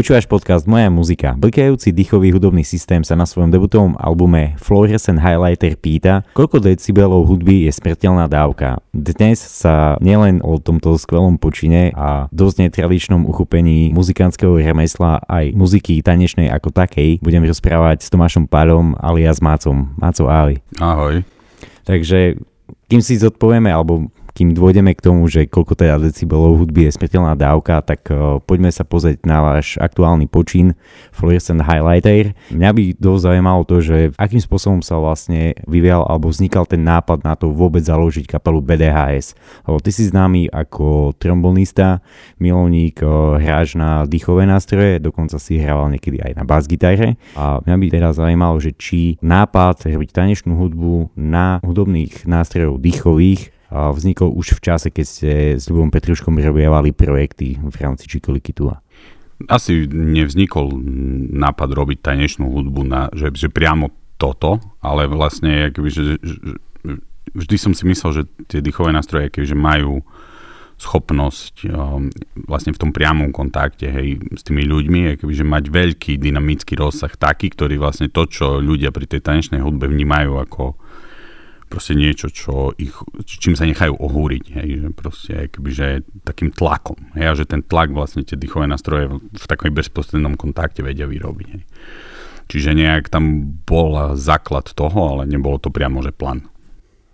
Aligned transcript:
Počúvaš 0.00 0.24
podcast 0.24 0.64
Moja 0.64 0.88
muzika. 0.88 1.36
Blkajúci 1.36 1.92
dýchový 1.92 2.32
hudobný 2.32 2.64
systém 2.64 3.04
sa 3.04 3.12
na 3.20 3.28
svojom 3.28 3.52
debutovom 3.52 4.00
albume 4.00 4.56
Fluorescent 4.56 5.20
Highlighter 5.20 5.76
pýta, 5.76 6.24
koľko 6.32 6.56
decibelov 6.56 7.28
hudby 7.28 7.68
je 7.68 7.72
smrteľná 7.76 8.24
dávka. 8.24 8.80
Dnes 8.96 9.44
sa 9.44 10.00
nielen 10.00 10.40
o 10.40 10.56
tomto 10.56 10.96
skvelom 10.96 11.36
počine 11.36 11.92
a 11.92 12.32
dosť 12.32 12.64
netradičnom 12.64 13.28
uchopení 13.28 13.92
muzikantského 13.92 14.56
remesla 14.56 15.20
aj 15.28 15.52
muziky 15.52 16.00
tanečnej 16.00 16.48
ako 16.48 16.72
takej 16.72 17.20
budem 17.20 17.44
rozprávať 17.44 18.00
s 18.00 18.08
Tomášom 18.08 18.48
Palom 18.48 18.96
alias 19.04 19.44
Mácom. 19.44 19.92
Máco, 20.00 20.32
ahoj. 20.32 20.56
Ahoj. 20.80 21.28
Takže 21.84 22.40
kým 22.88 23.04
si 23.04 23.20
zodpovieme, 23.20 23.68
alebo 23.68 24.08
kým 24.34 24.54
dôjdeme 24.56 24.94
k 24.96 25.04
tomu, 25.04 25.26
že 25.26 25.46
koľko 25.46 25.76
teda 25.76 26.00
decibelov 26.00 26.58
hudby 26.58 26.88
je 26.88 26.96
smrteľná 26.96 27.36
dávka, 27.36 27.82
tak 27.84 28.08
uh, 28.10 28.38
poďme 28.42 28.70
sa 28.72 28.82
pozrieť 28.86 29.22
na 29.28 29.42
váš 29.44 29.76
aktuálny 29.78 30.26
počín 30.30 30.74
Fluorescent 31.14 31.62
Highlighter. 31.62 32.32
Mňa 32.50 32.70
by 32.72 32.82
dosť 32.98 33.22
zaujímalo 33.30 33.62
to, 33.68 33.82
že 33.82 34.16
akým 34.16 34.40
spôsobom 34.40 34.80
sa 34.80 34.98
vlastne 34.98 35.54
vyvial 35.68 36.06
alebo 36.08 36.30
vznikal 36.30 36.64
ten 36.64 36.82
nápad 36.82 37.22
na 37.26 37.34
to 37.36 37.52
vôbec 37.52 37.84
založiť 37.84 38.26
kapelu 38.26 38.58
BDHS. 38.62 39.34
Lebo 39.68 39.78
ty 39.82 39.90
si 39.92 40.08
známy 40.08 40.50
ako 40.50 41.14
trombonista, 41.18 42.02
milovník, 42.40 43.02
uh, 43.04 43.38
hráč 43.38 43.76
na 43.76 44.08
dýchové 44.08 44.46
nástroje, 44.48 45.02
dokonca 45.02 45.36
si 45.36 45.60
hrával 45.60 45.92
niekedy 45.92 46.22
aj 46.22 46.32
na 46.38 46.44
bas-gitare. 46.46 47.20
A 47.36 47.60
mňa 47.62 47.76
by 47.76 47.86
teda 47.92 48.08
zaujímalo, 48.16 48.56
že 48.62 48.72
či 48.74 49.20
nápad 49.20 49.90
robiť 49.90 50.10
tanečnú 50.16 50.56
hudbu 50.56 51.12
na 51.18 51.60
hudobných 51.60 52.24
nástrojov 52.24 52.80
dýchových 52.80 53.59
vznikol 53.70 54.34
už 54.34 54.58
v 54.58 54.64
čase, 54.66 54.88
keď 54.90 55.06
ste 55.06 55.30
s 55.56 55.70
Ľubom 55.70 55.94
Petruškom 55.94 56.34
robievali 56.42 56.90
projekty 56.90 57.58
v 57.62 57.76
rámci 57.78 58.10
Čikoliky 58.10 58.50
Tua? 58.50 58.82
Asi 59.48 59.88
nevznikol 59.88 60.74
nápad 61.32 61.68
robiť 61.72 61.98
tanečnú 62.04 62.50
hudbu, 62.50 62.82
na, 62.84 63.08
že, 63.16 63.32
že 63.32 63.48
priamo 63.48 63.88
toto, 64.20 64.60
ale 64.84 65.08
vlastne 65.08 65.72
akoby, 65.72 65.88
že, 65.88 66.02
vždy 67.32 67.56
som 67.56 67.72
si 67.72 67.88
myslel, 67.88 68.10
že 68.12 68.22
tie 68.50 68.60
dýchové 68.60 68.92
nástroje 68.92 69.30
akoby, 69.30 69.46
že 69.48 69.56
majú 69.56 70.04
schopnosť 70.80 71.68
um, 71.68 72.08
vlastne 72.48 72.72
v 72.72 72.80
tom 72.80 72.90
priamom 72.90 73.28
kontakte 73.36 73.92
hej, 73.92 74.16
s 74.32 74.40
tými 74.40 74.64
ľuďmi, 74.64 75.20
akoby, 75.20 75.32
že 75.36 75.44
mať 75.44 75.64
veľký 75.68 76.12
dynamický 76.16 76.72
rozsah 76.80 77.12
taký, 77.20 77.52
ktorý 77.52 77.76
vlastne 77.76 78.08
to, 78.08 78.24
čo 78.24 78.64
ľudia 78.64 78.88
pri 78.88 79.04
tej 79.04 79.20
tanečnej 79.20 79.60
hudbe 79.60 79.84
vnímajú 79.92 80.40
ako 80.40 80.79
proste 81.70 81.94
niečo, 81.94 82.26
čo 82.34 82.74
ich, 82.74 82.90
čím 83.24 83.54
sa 83.54 83.62
nechajú 83.62 83.94
ohúriť, 83.94 84.44
hej, 84.58 84.68
že 84.82 84.88
proste 84.90 85.32
keby, 85.54 85.70
že 85.70 85.86
takým 86.26 86.50
tlakom, 86.50 86.98
hej, 87.14 87.30
a 87.30 87.32
že 87.38 87.46
ten 87.46 87.62
tlak 87.62 87.94
vlastne 87.94 88.26
tie 88.26 88.34
dýchové 88.34 88.66
nástroje 88.66 89.06
v, 89.06 89.22
v 89.22 89.44
takom 89.46 89.70
bezprostrednom 89.70 90.34
kontakte 90.34 90.82
vedia 90.82 91.06
vyrobiť, 91.06 91.48
hej. 91.54 91.62
Čiže 92.50 92.74
nejak 92.74 93.06
tam 93.14 93.54
bol 93.62 94.18
základ 94.18 94.74
toho, 94.74 95.14
ale 95.14 95.22
nebolo 95.30 95.62
to 95.62 95.70
priamo, 95.70 96.02
že 96.02 96.10
plán. 96.10 96.50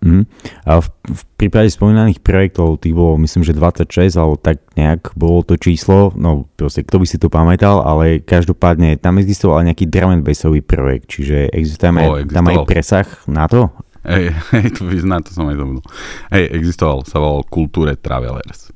Mm. 0.01 0.29
A 0.69 0.77
v, 0.77 0.87
v 1.09 1.21
prípade 1.41 1.73
spomínaných 1.73 2.21
projektov 2.21 2.77
tých 2.77 2.93
bolo 2.93 3.17
myslím, 3.17 3.41
že 3.41 3.57
26 3.57 4.13
alebo 4.13 4.37
tak 4.37 4.61
nejak 4.77 5.17
bolo 5.17 5.41
to 5.41 5.57
číslo, 5.57 6.13
no 6.13 6.45
proste 6.53 6.85
kto 6.85 7.01
by 7.01 7.05
si 7.09 7.17
to 7.17 7.33
pamätal, 7.33 7.81
ale 7.81 8.21
každopádne 8.21 9.01
tam 9.01 9.17
existoval 9.17 9.65
nejaký 9.65 9.89
drum 9.89 10.13
and 10.13 10.21
bassový 10.21 10.61
projekt, 10.61 11.09
čiže 11.09 11.49
existuje 11.49 11.97
oh, 12.05 12.21
tam 12.29 12.45
aj 12.45 12.57
presah 12.69 13.07
na 13.25 13.49
to? 13.49 13.73
Hej, 14.05 14.35
hej, 14.53 14.67
to 14.77 14.85
vyzná, 14.85 15.21
to 15.23 15.33
som 15.33 15.49
aj 15.49 15.57
zabudol. 15.57 15.85
Hej, 16.29 16.43
existoval, 16.53 17.05
sa 17.07 17.17
volal 17.17 17.47
Kultúre 17.47 17.97
Travelers. 17.97 18.69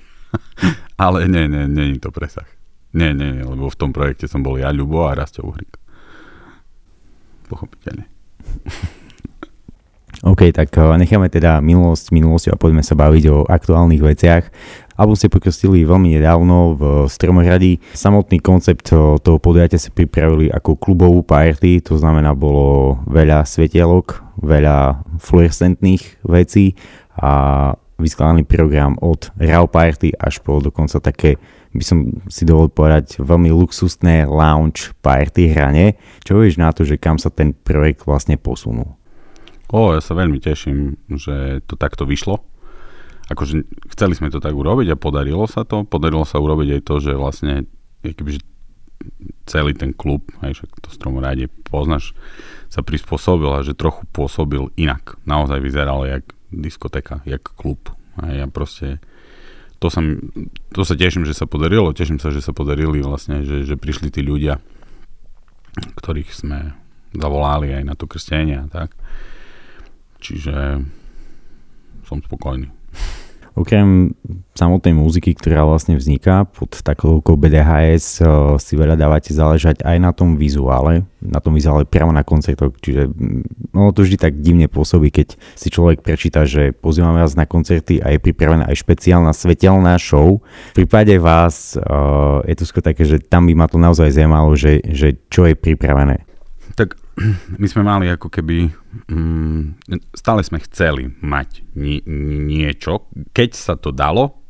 Ale 1.00 1.24
nie, 1.28 1.48
nie, 1.48 1.64
nie 1.70 1.86
je 1.96 2.04
to 2.04 2.12
presah. 2.12 2.46
Nie, 2.92 3.14
nie, 3.14 3.30
nie, 3.38 3.44
lebo 3.46 3.70
v 3.70 3.78
tom 3.78 3.94
projekte 3.94 4.26
som 4.26 4.42
bol 4.42 4.58
ja, 4.58 4.74
Ľubo 4.74 5.06
a 5.06 5.14
Rastio 5.14 5.46
Uhrik. 5.46 5.78
Pochopiteľne. 7.48 8.04
OK, 10.20 10.52
tak 10.52 10.68
eh, 10.76 10.96
necháme 11.00 11.32
teda 11.32 11.64
minulosť 11.64 12.12
minulosť 12.12 12.52
a 12.52 12.60
poďme 12.60 12.84
sa 12.84 12.92
baviť 12.92 13.24
o 13.32 13.48
aktuálnych 13.48 14.04
veciach. 14.04 14.44
Album 15.00 15.16
ste 15.16 15.32
pokrstili 15.32 15.88
veľmi 15.88 16.12
nedávno 16.20 16.76
v 16.76 16.82
Stromohradi. 17.08 17.80
Samotný 17.96 18.36
koncept 18.44 18.92
eh, 18.92 19.16
toho 19.16 19.40
podujatia 19.40 19.80
sa 19.80 19.88
pripravili 19.88 20.52
ako 20.52 20.76
klubovú 20.76 21.24
party, 21.24 21.80
to 21.80 21.96
znamená 21.96 22.36
bolo 22.36 23.00
veľa 23.08 23.48
svetielok, 23.48 24.20
veľa 24.44 25.00
fluorescentných 25.16 26.20
vecí 26.28 26.76
a 27.16 27.72
vyskladaný 27.96 28.44
program 28.44 29.00
od 29.00 29.32
RAW 29.40 29.72
Party 29.72 30.12
až 30.20 30.44
po 30.44 30.60
dokonca 30.60 31.00
také 31.00 31.40
by 31.72 31.84
som 31.86 32.20
si 32.28 32.44
dovolil 32.44 32.68
povedať, 32.68 33.22
veľmi 33.24 33.48
luxusné 33.54 34.28
lounge 34.28 34.90
party 35.00 35.54
hranie. 35.54 35.96
Čo 36.26 36.42
vieš 36.42 36.58
na 36.58 36.74
to, 36.74 36.82
že 36.82 37.00
kam 37.00 37.16
sa 37.16 37.30
ten 37.30 37.54
projekt 37.54 38.04
vlastne 38.04 38.34
posunul? 38.34 38.98
O, 39.70 39.94
ja 39.94 40.02
sa 40.02 40.18
veľmi 40.18 40.42
teším, 40.42 40.98
že 41.14 41.62
to 41.70 41.78
takto 41.78 42.02
vyšlo 42.02 42.49
akože 43.30 43.64
chceli 43.94 44.14
sme 44.18 44.28
to 44.28 44.42
tak 44.42 44.52
urobiť 44.52 44.92
a 44.92 45.00
podarilo 45.00 45.46
sa 45.46 45.62
to. 45.62 45.86
Podarilo 45.86 46.26
sa 46.26 46.42
urobiť 46.42 46.78
aj 46.78 46.82
to, 46.82 46.94
že 46.98 47.12
vlastne 47.14 47.70
kebyže 48.02 48.42
celý 49.46 49.72
ten 49.72 49.96
klub, 49.96 50.28
aj 50.44 50.60
však 50.60 50.70
to 50.84 50.88
stromoráde 50.92 51.48
poznáš, 51.70 52.12
sa 52.68 52.84
prispôsobil 52.84 53.48
a 53.48 53.64
že 53.64 53.78
trochu 53.78 54.04
pôsobil 54.12 54.68
inak. 54.76 55.16
Naozaj 55.24 55.58
vyzeral 55.62 56.04
jak 56.06 56.24
diskoteka, 56.52 57.22
jak 57.24 57.42
klub. 57.56 57.90
A 58.20 58.34
ja 58.34 58.46
proste 58.50 59.00
to 59.80 59.88
sa, 59.88 60.04
to 60.76 60.82
sa 60.84 60.94
teším, 60.94 61.24
že 61.24 61.32
sa 61.32 61.48
podarilo, 61.48 61.96
teším 61.96 62.20
sa, 62.20 62.28
že 62.28 62.44
sa 62.44 62.52
podarili 62.52 63.00
vlastne, 63.00 63.46
že, 63.46 63.64
že 63.64 63.80
prišli 63.80 64.12
tí 64.12 64.20
ľudia, 64.20 64.60
ktorých 65.96 66.30
sme 66.30 66.76
zavolali 67.16 67.72
aj 67.74 67.82
na 67.86 67.94
to 67.96 68.04
krstenie 68.04 68.60
a 68.60 68.66
tak. 68.68 68.92
Čiže 70.20 70.84
som 72.04 72.20
spokojný. 72.20 72.79
Okrem 73.58 74.14
samotnej 74.54 74.94
muziky, 74.94 75.34
ktorá 75.34 75.66
vlastne 75.66 75.98
vzniká 75.98 76.46
pod 76.46 76.80
takou 76.86 77.18
BDHS, 77.20 78.22
eh, 78.22 78.26
si 78.62 78.78
veľa 78.78 78.94
dávate 78.94 79.34
záležať 79.34 79.82
aj 79.82 79.96
na 79.98 80.14
tom 80.14 80.38
vizuále, 80.38 81.02
na 81.18 81.42
tom 81.42 81.58
vizuále 81.58 81.82
priamo 81.82 82.14
na 82.14 82.22
koncertoch, 82.22 82.78
čiže 82.78 83.10
mm, 83.10 83.74
ono 83.74 83.90
to 83.90 84.06
vždy 84.06 84.16
tak 84.16 84.38
divne 84.38 84.70
pôsobí, 84.70 85.10
keď 85.10 85.34
si 85.58 85.68
človek 85.68 86.00
prečíta, 86.00 86.46
že 86.46 86.70
pozývame 86.70 87.20
vás 87.20 87.34
na 87.34 87.44
koncerty 87.44 87.98
a 87.98 88.14
je 88.14 88.22
pripravená 88.22 88.70
aj 88.70 88.80
špeciálna 88.80 89.34
svetelná 89.34 89.98
show. 89.98 90.38
V 90.72 90.84
prípade 90.86 91.18
vás 91.18 91.74
uh, 91.76 92.40
je 92.46 92.54
to 92.56 92.64
skôr 92.64 92.82
také, 92.82 93.04
že 93.04 93.20
tam 93.20 93.44
by 93.50 93.54
ma 93.54 93.66
to 93.68 93.76
naozaj 93.76 94.08
zaujímalo, 94.08 94.56
že, 94.56 94.80
že 94.88 95.20
čo 95.28 95.44
je 95.46 95.54
pripravené. 95.58 96.22
Tak 96.74 96.96
my 97.60 97.66
sme 97.68 97.82
mali 97.84 98.08
ako 98.08 98.32
keby, 98.32 98.72
mm, 99.12 99.84
stále 100.16 100.40
sme 100.40 100.58
chceli 100.64 101.12
mať 101.20 101.62
ni, 101.76 102.00
niečo, 102.48 103.08
keď 103.36 103.50
sa 103.52 103.74
to 103.76 103.92
dalo, 103.92 104.40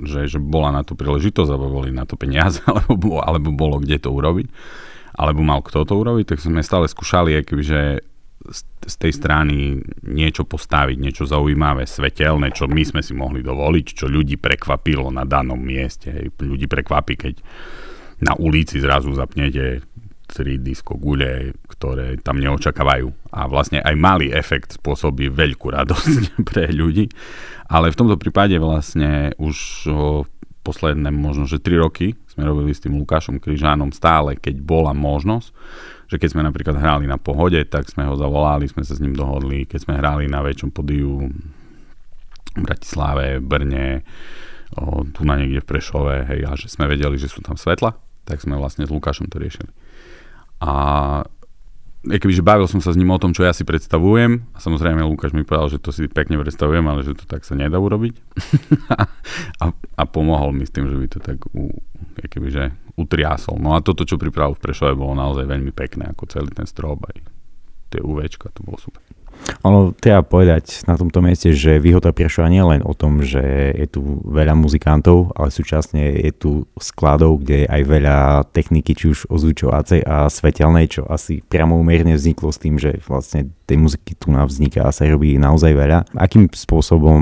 že, 0.00 0.30
že 0.30 0.38
bola 0.40 0.72
na 0.72 0.82
to 0.86 0.96
príležitosť, 0.96 1.50
alebo 1.50 1.82
boli 1.82 1.92
na 1.92 2.08
to 2.08 2.16
peniaze, 2.16 2.62
alebo, 2.70 2.96
bolo, 2.96 3.20
alebo 3.20 3.48
bolo 3.52 3.76
kde 3.82 4.00
to 4.00 4.10
urobiť, 4.14 4.46
alebo 5.18 5.40
mal 5.44 5.60
kto 5.60 5.84
to 5.84 5.94
urobiť, 5.98 6.36
tak 6.36 6.38
sme 6.40 6.64
stále 6.64 6.88
skúšali, 6.88 7.44
keby, 7.44 7.62
že 7.62 7.80
z 8.80 8.94
tej 8.96 9.12
strany 9.12 9.84
niečo 10.00 10.48
postaviť, 10.48 10.96
niečo 10.96 11.28
zaujímavé, 11.28 11.84
svetelné, 11.84 12.56
čo 12.56 12.64
my 12.64 12.80
sme 12.88 13.04
si 13.04 13.12
mohli 13.12 13.44
dovoliť, 13.44 13.86
čo 13.92 14.08
ľudí 14.08 14.40
prekvapilo 14.40 15.12
na 15.12 15.28
danom 15.28 15.60
mieste. 15.60 16.08
Hej. 16.08 16.32
Ľudí 16.40 16.64
prekvapí, 16.64 17.20
keď 17.20 17.34
na 18.24 18.32
ulici 18.36 18.80
zrazu 18.80 19.12
zapnete 19.12 19.84
tri 20.30 20.62
disko 20.62 20.94
gule, 20.94 21.58
ktoré 21.66 22.14
tam 22.22 22.38
neočakávajú. 22.38 23.34
A 23.34 23.50
vlastne 23.50 23.82
aj 23.82 23.94
malý 23.98 24.30
efekt 24.30 24.78
spôsobí 24.78 25.26
veľkú 25.34 25.74
radosť 25.74 26.22
pre 26.48 26.70
ľudí. 26.70 27.10
Ale 27.66 27.90
v 27.90 27.98
tomto 27.98 28.14
prípade 28.14 28.54
vlastne 28.62 29.34
už 29.38 29.86
posledné 30.60 31.08
možno, 31.10 31.48
že 31.48 31.58
3 31.58 31.82
roky 31.82 32.14
sme 32.30 32.44
robili 32.44 32.70
s 32.70 32.84
tým 32.84 32.94
Lukášom 33.00 33.40
Kryžánom 33.40 33.90
stále, 33.90 34.36
keď 34.36 34.60
bola 34.60 34.92
možnosť, 34.92 35.48
že 36.10 36.16
keď 36.20 36.28
sme 36.30 36.42
napríklad 36.44 36.76
hrali 36.76 37.08
na 37.08 37.16
pohode, 37.16 37.58
tak 37.64 37.88
sme 37.88 38.04
ho 38.04 38.14
zavolali, 38.14 38.68
sme 38.68 38.84
sa 38.84 38.92
s 38.92 39.02
ním 39.02 39.16
dohodli, 39.16 39.64
keď 39.64 39.78
sme 39.88 39.94
hrali 39.98 40.24
na 40.28 40.44
väčšom 40.44 40.70
podiu 40.70 41.32
v 42.50 42.60
Bratislave, 42.60 43.38
Brne, 43.38 44.02
o, 44.74 45.06
tu 45.06 45.22
na 45.22 45.38
niekde 45.38 45.62
v 45.62 45.68
Prešove, 45.70 46.16
hej, 46.28 46.40
a 46.44 46.58
že 46.58 46.66
sme 46.66 46.90
vedeli, 46.90 47.16
že 47.16 47.30
sú 47.30 47.40
tam 47.40 47.54
svetla, 47.54 47.94
tak 48.26 48.42
sme 48.42 48.58
vlastne 48.58 48.84
s 48.84 48.92
Lukášom 48.92 49.30
to 49.30 49.40
riešili. 49.40 49.70
A 50.60 50.72
že 52.08 52.40
bavil 52.40 52.64
som 52.64 52.80
sa 52.80 52.96
s 52.96 52.98
ním 53.00 53.12
o 53.12 53.20
tom, 53.20 53.36
čo 53.36 53.44
ja 53.44 53.52
si 53.52 53.60
predstavujem 53.60 54.56
a 54.56 54.58
samozrejme 54.60 55.04
Lukáš 55.04 55.36
mi 55.36 55.44
povedal, 55.44 55.76
že 55.76 55.78
to 55.84 55.92
si 55.92 56.08
pekne 56.08 56.40
predstavujem, 56.40 56.80
ale 56.88 57.04
že 57.04 57.12
to 57.12 57.28
tak 57.28 57.44
sa 57.44 57.52
nedá 57.52 57.76
urobiť 57.76 58.16
a, 59.64 59.66
a 59.76 60.02
pomohol 60.08 60.56
mi 60.56 60.64
s 60.64 60.72
tým, 60.72 60.88
že 60.88 60.96
by 60.96 61.06
to 61.12 61.20
tak 61.20 61.44
u, 61.52 61.68
že 62.48 62.72
utriasol. 62.96 63.60
No 63.60 63.76
a 63.76 63.84
toto, 63.84 64.08
čo 64.08 64.16
pripravil 64.16 64.56
v 64.56 64.64
Prešove, 64.64 64.96
bolo 64.96 65.12
naozaj 65.12 65.44
veľmi 65.44 65.72
pekné, 65.76 66.08
ako 66.08 66.24
celý 66.28 66.52
ten 66.56 66.64
strop 66.64 67.04
aj 67.04 67.20
tie 67.92 68.00
UVčka, 68.00 68.48
to 68.54 68.64
bolo 68.64 68.80
super. 68.80 69.04
Ono 69.60 69.92
treba 69.92 70.24
povedať 70.24 70.88
na 70.88 70.96
tomto 70.96 71.20
mieste, 71.20 71.52
že 71.52 71.82
Výhoda 71.82 72.16
Prešova 72.16 72.48
nie 72.48 72.64
len 72.64 72.80
o 72.80 72.96
tom, 72.96 73.20
že 73.20 73.74
je 73.76 73.86
tu 73.88 74.24
veľa 74.24 74.56
muzikantov, 74.56 75.36
ale 75.36 75.52
súčasne 75.52 76.16
je 76.16 76.32
tu 76.32 76.50
skladov, 76.80 77.44
kde 77.44 77.64
je 77.64 77.66
aj 77.68 77.82
veľa 77.84 78.18
techniky, 78.56 78.96
či 78.96 79.12
už 79.12 79.28
ozvučovacej 79.28 80.00
a 80.08 80.32
svetelnej, 80.32 80.88
čo 80.88 81.02
asi 81.04 81.44
priamo 81.44 81.76
umerne 81.76 82.16
vzniklo 82.16 82.48
s 82.48 82.62
tým, 82.62 82.80
že 82.80 83.04
vlastne 83.04 83.52
tej 83.68 83.78
muziky 83.78 84.18
tu 84.18 84.34
nám 84.34 84.50
vzniká 84.50 84.82
a 84.82 84.90
sa 84.90 85.06
robí 85.06 85.38
naozaj 85.38 85.72
veľa. 85.76 85.98
Akým 86.18 86.50
spôsobom 86.50 87.20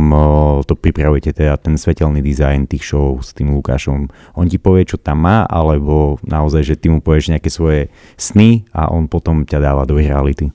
to 0.64 0.78
pripravujete 0.78 1.36
teda 1.36 1.60
ten 1.60 1.76
svetelný 1.76 2.24
dizajn 2.24 2.70
tých 2.70 2.88
show 2.88 3.20
s 3.20 3.36
tým 3.36 3.52
Lukášom? 3.52 4.08
On 4.32 4.46
ti 4.48 4.56
povie, 4.56 4.88
čo 4.88 4.96
tam 4.96 5.28
má, 5.28 5.44
alebo 5.44 6.16
naozaj, 6.24 6.64
že 6.64 6.78
ty 6.80 6.88
mu 6.88 7.04
povieš 7.04 7.36
nejaké 7.36 7.50
svoje 7.52 7.92
sny 8.16 8.64
a 8.72 8.88
on 8.88 9.10
potom 9.10 9.44
ťa 9.44 9.60
dáva 9.60 9.84
do 9.84 10.00
reality? 10.00 10.48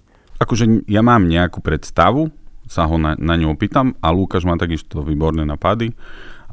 Akože 0.44 0.86
ja 0.92 1.02
mám 1.02 1.26
nejakú 1.26 1.64
predstavu, 1.64 2.30
sa 2.68 2.88
ho 2.88 2.96
na, 2.96 3.16
na 3.20 3.36
ňu 3.36 3.56
opýtam 3.56 3.96
a 4.00 4.12
Lukáš 4.12 4.48
má 4.48 4.56
takisto 4.56 5.04
výborné 5.04 5.44
napady 5.44 5.92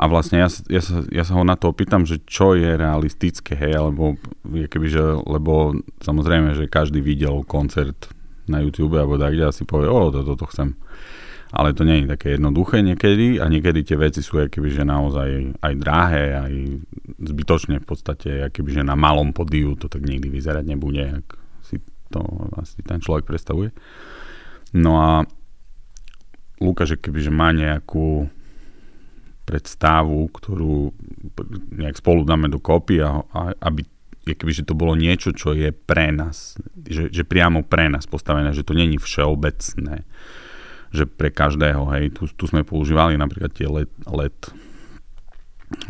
a 0.01 0.09
vlastne 0.09 0.41
ja, 0.41 0.49
ja, 0.73 0.81
sa, 0.81 1.05
ja 1.13 1.25
sa 1.29 1.37
ho 1.37 1.45
na 1.45 1.61
to 1.61 1.77
opýtam, 1.77 2.09
že 2.09 2.25
čo 2.25 2.57
je 2.57 2.73
realistické, 2.73 3.53
hej, 3.53 3.77
alebo, 3.77 4.17
keby, 4.49 4.87
že, 4.89 5.05
lebo 5.29 5.77
samozrejme, 6.01 6.57
že 6.57 6.73
každý 6.73 7.05
videl 7.05 7.45
koncert 7.45 8.09
na 8.49 8.65
YouTube 8.65 8.97
alebo 8.97 9.21
tak, 9.21 9.37
kde 9.37 9.53
asi 9.53 9.63
povie, 9.69 9.93
o, 9.93 10.09
toto 10.09 10.35
to, 10.35 10.45
to 10.45 10.47
chcem. 10.51 10.69
Ale 11.51 11.75
to 11.75 11.83
nie 11.83 12.07
je 12.07 12.15
také 12.15 12.39
jednoduché 12.39 12.79
niekedy 12.79 13.43
a 13.43 13.51
niekedy 13.51 13.83
tie 13.83 13.99
veci 13.99 14.23
sú 14.23 14.39
keby, 14.47 14.71
že 14.71 14.87
naozaj 14.87 15.59
aj 15.59 15.75
drahé, 15.83 16.25
aj 16.39 16.53
zbytočne 17.27 17.83
v 17.83 17.87
podstate, 17.87 18.31
keby, 18.55 18.81
že 18.81 18.83
na 18.87 18.95
malom 18.95 19.35
podiu 19.35 19.75
to 19.75 19.91
tak 19.91 20.07
nikdy 20.07 20.31
vyzerať 20.31 20.65
nebude, 20.65 21.23
ak 21.23 21.27
to 22.11 22.21
asi 22.59 22.83
ten 22.83 22.99
človek 22.99 23.25
predstavuje. 23.25 23.71
No 24.75 24.99
a 24.99 25.11
Lukáš, 26.61 27.01
kebyže 27.01 27.33
má 27.33 27.51
nejakú 27.57 28.29
predstavu, 29.49 30.31
ktorú 30.31 30.95
nejak 31.75 31.99
spolu 31.99 32.23
dáme 32.23 32.47
do 32.47 32.63
kopy 32.63 33.03
a, 33.03 33.25
a 33.35 33.57
aby 33.67 33.83
kebyže 34.23 34.69
to 34.69 34.79
bolo 34.79 34.95
niečo, 34.95 35.35
čo 35.35 35.57
je 35.57 35.73
pre 35.73 36.13
nás, 36.15 36.61
že, 36.87 37.11
že 37.11 37.27
priamo 37.27 37.67
pre 37.67 37.91
nás 37.91 38.07
postavené, 38.07 38.53
že 38.53 38.63
to 38.63 38.77
není 38.77 39.01
všeobecné, 39.01 40.07
že 40.95 41.05
pre 41.09 41.35
každého, 41.35 41.83
hej, 41.97 42.15
tu, 42.15 42.29
tu 42.31 42.45
sme 42.47 42.63
používali 42.63 43.17
napríklad 43.17 43.51
tie 43.51 43.67
LED, 43.67 43.91
LED 44.07 44.39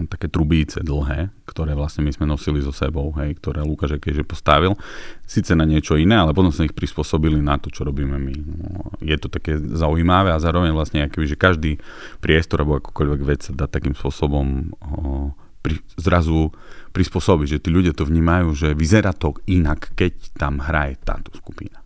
také 0.08 0.28
trubíce 0.28 0.84
dlhé, 0.84 1.32
ktoré 1.48 1.72
vlastne 1.72 2.04
my 2.04 2.12
sme 2.12 2.28
nosili 2.28 2.60
so 2.60 2.70
sebou, 2.70 3.10
hej, 3.16 3.36
ktoré 3.40 3.64
Lukáš 3.64 3.96
keďže 3.96 4.28
postavil, 4.28 4.76
síce 5.24 5.56
na 5.56 5.64
niečo 5.64 5.96
iné, 5.96 6.20
ale 6.20 6.36
potom 6.36 6.52
sme 6.52 6.68
ich 6.68 6.76
prispôsobili 6.76 7.40
na 7.40 7.56
to, 7.56 7.72
čo 7.72 7.88
robíme 7.88 8.20
my. 8.20 8.34
No, 8.44 8.92
je 9.00 9.16
to 9.16 9.32
také 9.32 9.56
zaujímavé 9.56 10.36
a 10.36 10.42
zároveň 10.42 10.76
vlastne, 10.76 11.00
aký, 11.00 11.24
že 11.24 11.40
každý 11.40 11.80
priestor 12.20 12.62
alebo 12.62 12.78
akokoľvek 12.78 13.20
vec 13.24 13.40
sa 13.48 13.52
dá 13.56 13.64
takým 13.64 13.96
spôsobom 13.96 14.76
o, 14.76 15.32
pri, 15.64 15.80
zrazu 15.96 16.52
prispôsobiť, 16.92 17.56
že 17.56 17.62
tí 17.64 17.68
ľudia 17.72 17.96
to 17.96 18.04
vnímajú, 18.04 18.52
že 18.52 18.68
vyzerá 18.76 19.16
to 19.16 19.32
inak, 19.48 19.96
keď 19.96 20.12
tam 20.36 20.60
hraje 20.60 21.00
táto 21.00 21.32
skupina. 21.32 21.80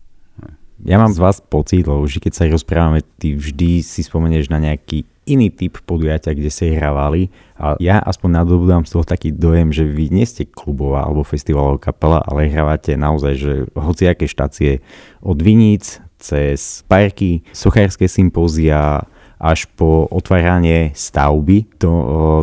Ja 0.83 0.99
mám 0.99 1.15
z 1.15 1.23
vás 1.23 1.39
pocit, 1.39 1.87
lebo 1.87 2.03
že 2.11 2.19
keď 2.19 2.33
sa 2.35 2.51
rozprávame, 2.51 3.07
ty 3.23 3.39
vždy 3.39 3.81
si 3.81 4.03
spomenieš 4.03 4.51
na 4.51 4.59
nejaký 4.59 5.07
iný 5.25 5.53
typ 5.53 5.81
podujatia, 5.85 6.37
kde 6.37 6.51
ste 6.53 6.77
hrávali 6.77 7.33
a 7.57 7.77
ja 7.81 8.01
aspoň 8.01 8.45
nadobudám 8.45 8.85
z 8.85 8.97
toho 8.97 9.05
taký 9.05 9.33
dojem, 9.33 9.73
že 9.73 9.85
vy 9.85 10.13
nie 10.13 10.27
ste 10.29 10.49
klubová 10.49 11.05
alebo 11.05 11.25
festivalová 11.25 11.81
kapela, 11.81 12.21
ale 12.25 12.49
hrávate 12.49 12.97
naozaj, 12.97 13.35
že 13.37 13.53
hociaké 13.77 14.29
štácie 14.29 14.85
od 15.25 15.41
Viníc 15.41 16.01
cez 16.21 16.85
parky, 16.89 17.45
sochárske 17.53 18.09
sympózia, 18.09 19.05
až 19.45 19.69
po 19.77 20.09
otváranie 20.09 20.97
stavby. 20.97 21.69
To, 21.83 21.91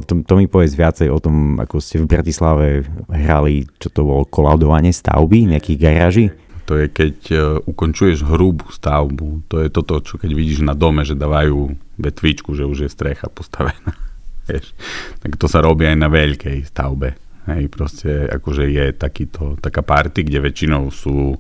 to, 0.06 0.22
to 0.22 0.34
mi 0.38 0.46
povedz 0.46 0.78
viacej 0.78 1.10
o 1.10 1.18
tom, 1.18 1.58
ako 1.58 1.82
ste 1.82 1.98
v 1.98 2.06
Bratislave 2.06 2.86
hrali, 3.10 3.66
čo 3.82 3.90
to 3.90 4.06
bolo, 4.06 4.28
kolaudovanie 4.30 4.94
stavby, 4.94 5.50
nejakých 5.50 5.82
garáží. 5.82 6.26
To 6.70 6.78
je, 6.78 6.88
keď 6.88 7.16
uh, 7.34 7.42
ukončuješ 7.66 8.22
hrubú 8.22 8.70
stavbu. 8.70 9.50
To 9.50 9.66
je 9.66 9.68
toto, 9.74 9.98
čo 10.06 10.22
keď 10.22 10.30
vidíš 10.30 10.62
na 10.62 10.78
dome, 10.78 11.02
že 11.02 11.18
dávajú 11.18 11.74
vetvičku, 12.02 12.58
že 12.58 12.66
už 12.66 12.88
je 12.88 12.90
strecha 12.90 13.30
postavená. 13.30 13.94
Vieš. 14.50 14.74
Tak 15.22 15.38
to 15.38 15.46
sa 15.46 15.62
robí 15.62 15.86
aj 15.86 15.98
na 15.98 16.10
veľkej 16.10 16.66
stavbe. 16.66 17.14
Hej, 17.50 17.74
proste 17.74 18.30
akože 18.30 18.70
je 18.70 18.86
takýto, 18.94 19.58
taká 19.58 19.82
party, 19.82 20.26
kde 20.26 20.46
väčšinou 20.46 20.94
sú 20.94 21.38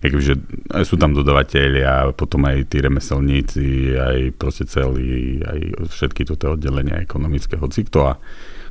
akože, 0.00 0.32
sú 0.88 0.96
tam 0.96 1.12
dodavateľia, 1.12 2.16
potom 2.16 2.48
aj 2.48 2.72
tí 2.72 2.80
remeselníci, 2.80 3.92
aj 4.00 4.18
proste 4.40 4.64
celý, 4.64 5.44
aj 5.44 5.88
všetky 5.92 6.24
toto 6.24 6.56
oddelenia 6.56 7.04
ekonomického 7.04 7.68
cyklu 7.68 8.08
a 8.08 8.12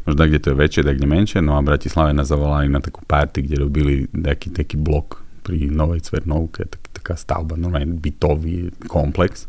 možno 0.09 0.25
kde 0.25 0.41
to 0.41 0.49
je 0.53 0.57
väčšie, 0.57 0.81
tak 0.81 0.97
kde 0.97 1.07
menšie. 1.09 1.39
No 1.45 1.53
a 1.53 1.65
Bratislave 1.65 2.17
nás 2.17 2.33
zavolali 2.33 2.65
na 2.65 2.81
takú 2.81 3.05
party, 3.05 3.45
kde 3.45 3.55
robili 3.61 3.93
taký, 4.09 4.49
taký 4.49 4.81
blok 4.81 5.21
pri 5.45 5.69
Novej 5.69 6.01
Cvernovke, 6.09 6.65
tak, 6.65 6.81
taká 6.97 7.13
stavba, 7.13 7.53
normálne 7.53 7.93
bytový 7.93 8.73
komplex. 8.89 9.45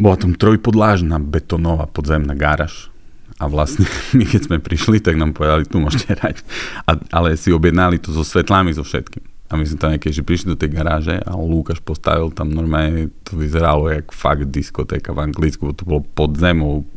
Bola 0.00 0.16
tam 0.16 0.32
trojpodlážna 0.32 1.20
betonová 1.20 1.84
podzemná 1.84 2.32
gáraž. 2.32 2.88
A 3.36 3.44
vlastne 3.48 3.84
my 4.16 4.24
keď 4.24 4.40
sme 4.48 4.56
prišli, 4.56 5.04
tak 5.04 5.20
nám 5.20 5.36
povedali, 5.36 5.68
tu 5.68 5.76
môžete 5.76 6.16
hrať. 6.16 6.40
A, 6.88 6.96
ale 7.12 7.36
si 7.36 7.52
objednali 7.52 8.00
to 8.00 8.08
so 8.16 8.24
svetlami, 8.24 8.72
so 8.72 8.80
všetkým. 8.80 9.28
A 9.50 9.58
my 9.58 9.66
sme 9.66 9.82
tam 9.82 9.90
nejaké, 9.90 10.14
že 10.14 10.22
prišli 10.22 10.54
do 10.54 10.60
tej 10.60 10.70
garáže 10.70 11.18
a 11.26 11.34
Lukáš 11.34 11.82
postavil 11.82 12.30
tam 12.30 12.54
normálne, 12.54 13.10
to 13.26 13.34
vyzeralo 13.34 13.90
jak 13.90 14.14
fakt 14.14 14.46
diskotéka 14.46 15.10
v 15.10 15.26
Anglicku, 15.26 15.74
to 15.74 15.82
bolo 15.82 16.06
pod 16.06 16.38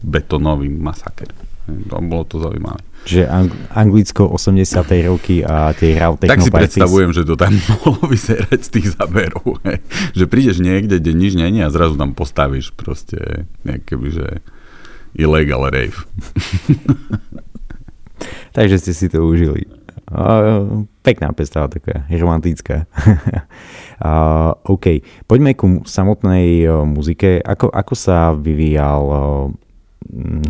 betonový 0.05 0.69
masaker. 0.69 1.33
To 1.63 1.95
bolo 2.03 2.27
to 2.27 2.43
zaujímavé. 2.43 2.83
Čiže 3.07 3.23
Ang- 3.27 3.55
Anglicko 3.71 4.27
80. 4.27 4.83
roky 5.07 5.43
a 5.43 5.71
tie 5.71 5.95
hral 5.95 6.19
Tak 6.19 6.43
si 6.43 6.51
predstavujem, 6.51 7.15
že 7.15 7.23
to 7.23 7.39
tam 7.39 7.55
mohlo 7.71 8.03
vyzerať 8.07 8.59
z 8.59 8.69
tých 8.69 8.87
záberov. 8.99 9.63
že 10.11 10.27
prídeš 10.27 10.59
niekde, 10.59 10.99
kde 10.99 11.11
nič 11.15 11.39
není 11.39 11.63
a 11.63 11.71
zrazu 11.71 11.95
tam 11.95 12.11
postavíš 12.11 12.75
proste 12.75 13.47
nejaké, 13.63 13.95
že 14.11 14.43
illegal 15.15 15.71
rave. 15.71 15.95
Takže 18.55 18.79
ste 18.79 18.93
si 18.95 19.07
to 19.07 19.23
užili. 19.23 19.63
Uh, 20.13 20.85
pekná 21.01 21.31
predstava, 21.31 21.71
taká 21.71 22.05
romantická. 22.11 22.85
uh, 24.03 24.51
OK, 24.67 25.01
poďme 25.25 25.55
ku 25.55 25.81
samotnej 25.87 26.67
uh, 26.67 26.83
muzike. 26.85 27.39
Ako, 27.39 27.71
ako 27.71 27.93
sa 27.97 28.35
vyvíjal 28.35 29.01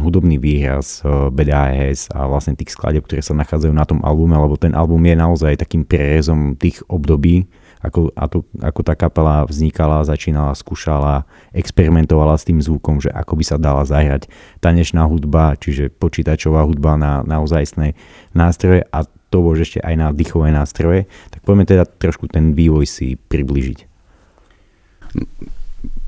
hudobný 0.02 0.42
výraz 0.42 1.02
eh, 1.06 1.10
BDAS 1.30 2.12
a 2.14 2.28
vlastne 2.28 2.58
tých 2.58 2.74
skladeb, 2.74 3.06
ktoré 3.06 3.22
sa 3.22 3.38
nachádzajú 3.38 3.74
na 3.74 3.86
tom 3.88 4.00
albume, 4.02 4.36
lebo 4.36 4.58
ten 4.58 4.74
album 4.74 5.02
je 5.06 5.16
naozaj 5.16 5.62
takým 5.62 5.86
prerezom 5.86 6.58
tých 6.58 6.82
období, 6.90 7.46
ako, 7.84 8.16
to, 8.32 8.48
ako 8.64 8.82
tá 8.82 8.96
kapela 8.96 9.44
vznikala, 9.44 10.08
začínala, 10.08 10.56
skúšala, 10.56 11.28
experimentovala 11.52 12.40
s 12.40 12.48
tým 12.48 12.64
zvukom, 12.64 13.04
že 13.04 13.12
ako 13.12 13.36
by 13.36 13.44
sa 13.44 13.58
dala 13.60 13.84
zahrať 13.84 14.32
tanečná 14.64 15.04
hudba, 15.04 15.60
čiže 15.60 15.92
počítačová 15.92 16.64
hudba 16.64 16.96
na 16.96 17.28
naozajstné 17.28 18.00
nástroje 18.32 18.88
a 18.88 19.04
to 19.04 19.42
bolo 19.44 19.58
ešte 19.60 19.82
aj 19.82 19.96
na 20.00 20.08
dýchové 20.14 20.54
nástroje. 20.54 21.10
Tak 21.34 21.42
poďme 21.44 21.66
teda 21.66 21.84
trošku 21.90 22.30
ten 22.30 22.54
vývoj 22.54 22.86
si 22.88 23.18
približiť 23.18 23.92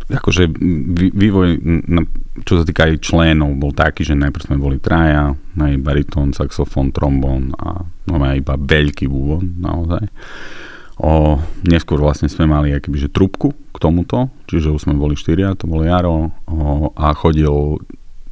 akože 0.05 0.49
vývoj, 1.13 1.49
čo 2.45 2.53
sa 2.61 2.63
týka 2.63 2.89
aj 2.89 3.01
členov, 3.01 3.57
bol 3.57 3.73
taký, 3.73 4.05
že 4.05 4.13
najprv 4.13 4.43
sme 4.45 4.57
boli 4.61 4.77
traja, 4.77 5.33
aj 5.57 5.73
baritón, 5.81 6.35
saxofón, 6.35 6.93
trombón 6.93 7.55
a 7.57 7.81
no 8.09 8.13
aj 8.21 8.37
iba 8.37 8.55
veľký 8.59 9.09
bubon 9.09 9.57
naozaj. 9.57 10.05
O, 10.95 11.41
neskôr 11.67 11.99
vlastne 11.99 12.31
sme 12.31 12.47
mali 12.47 12.71
že 12.71 13.11
trubku 13.11 13.51
k 13.51 13.77
tomuto, 13.81 14.31
čiže 14.47 14.71
už 14.71 14.87
sme 14.87 14.95
boli 14.95 15.19
štyria, 15.19 15.57
to 15.57 15.67
bol 15.67 15.83
Jaro 15.83 16.31
o, 16.47 16.93
a 16.95 17.11
chodil 17.11 17.81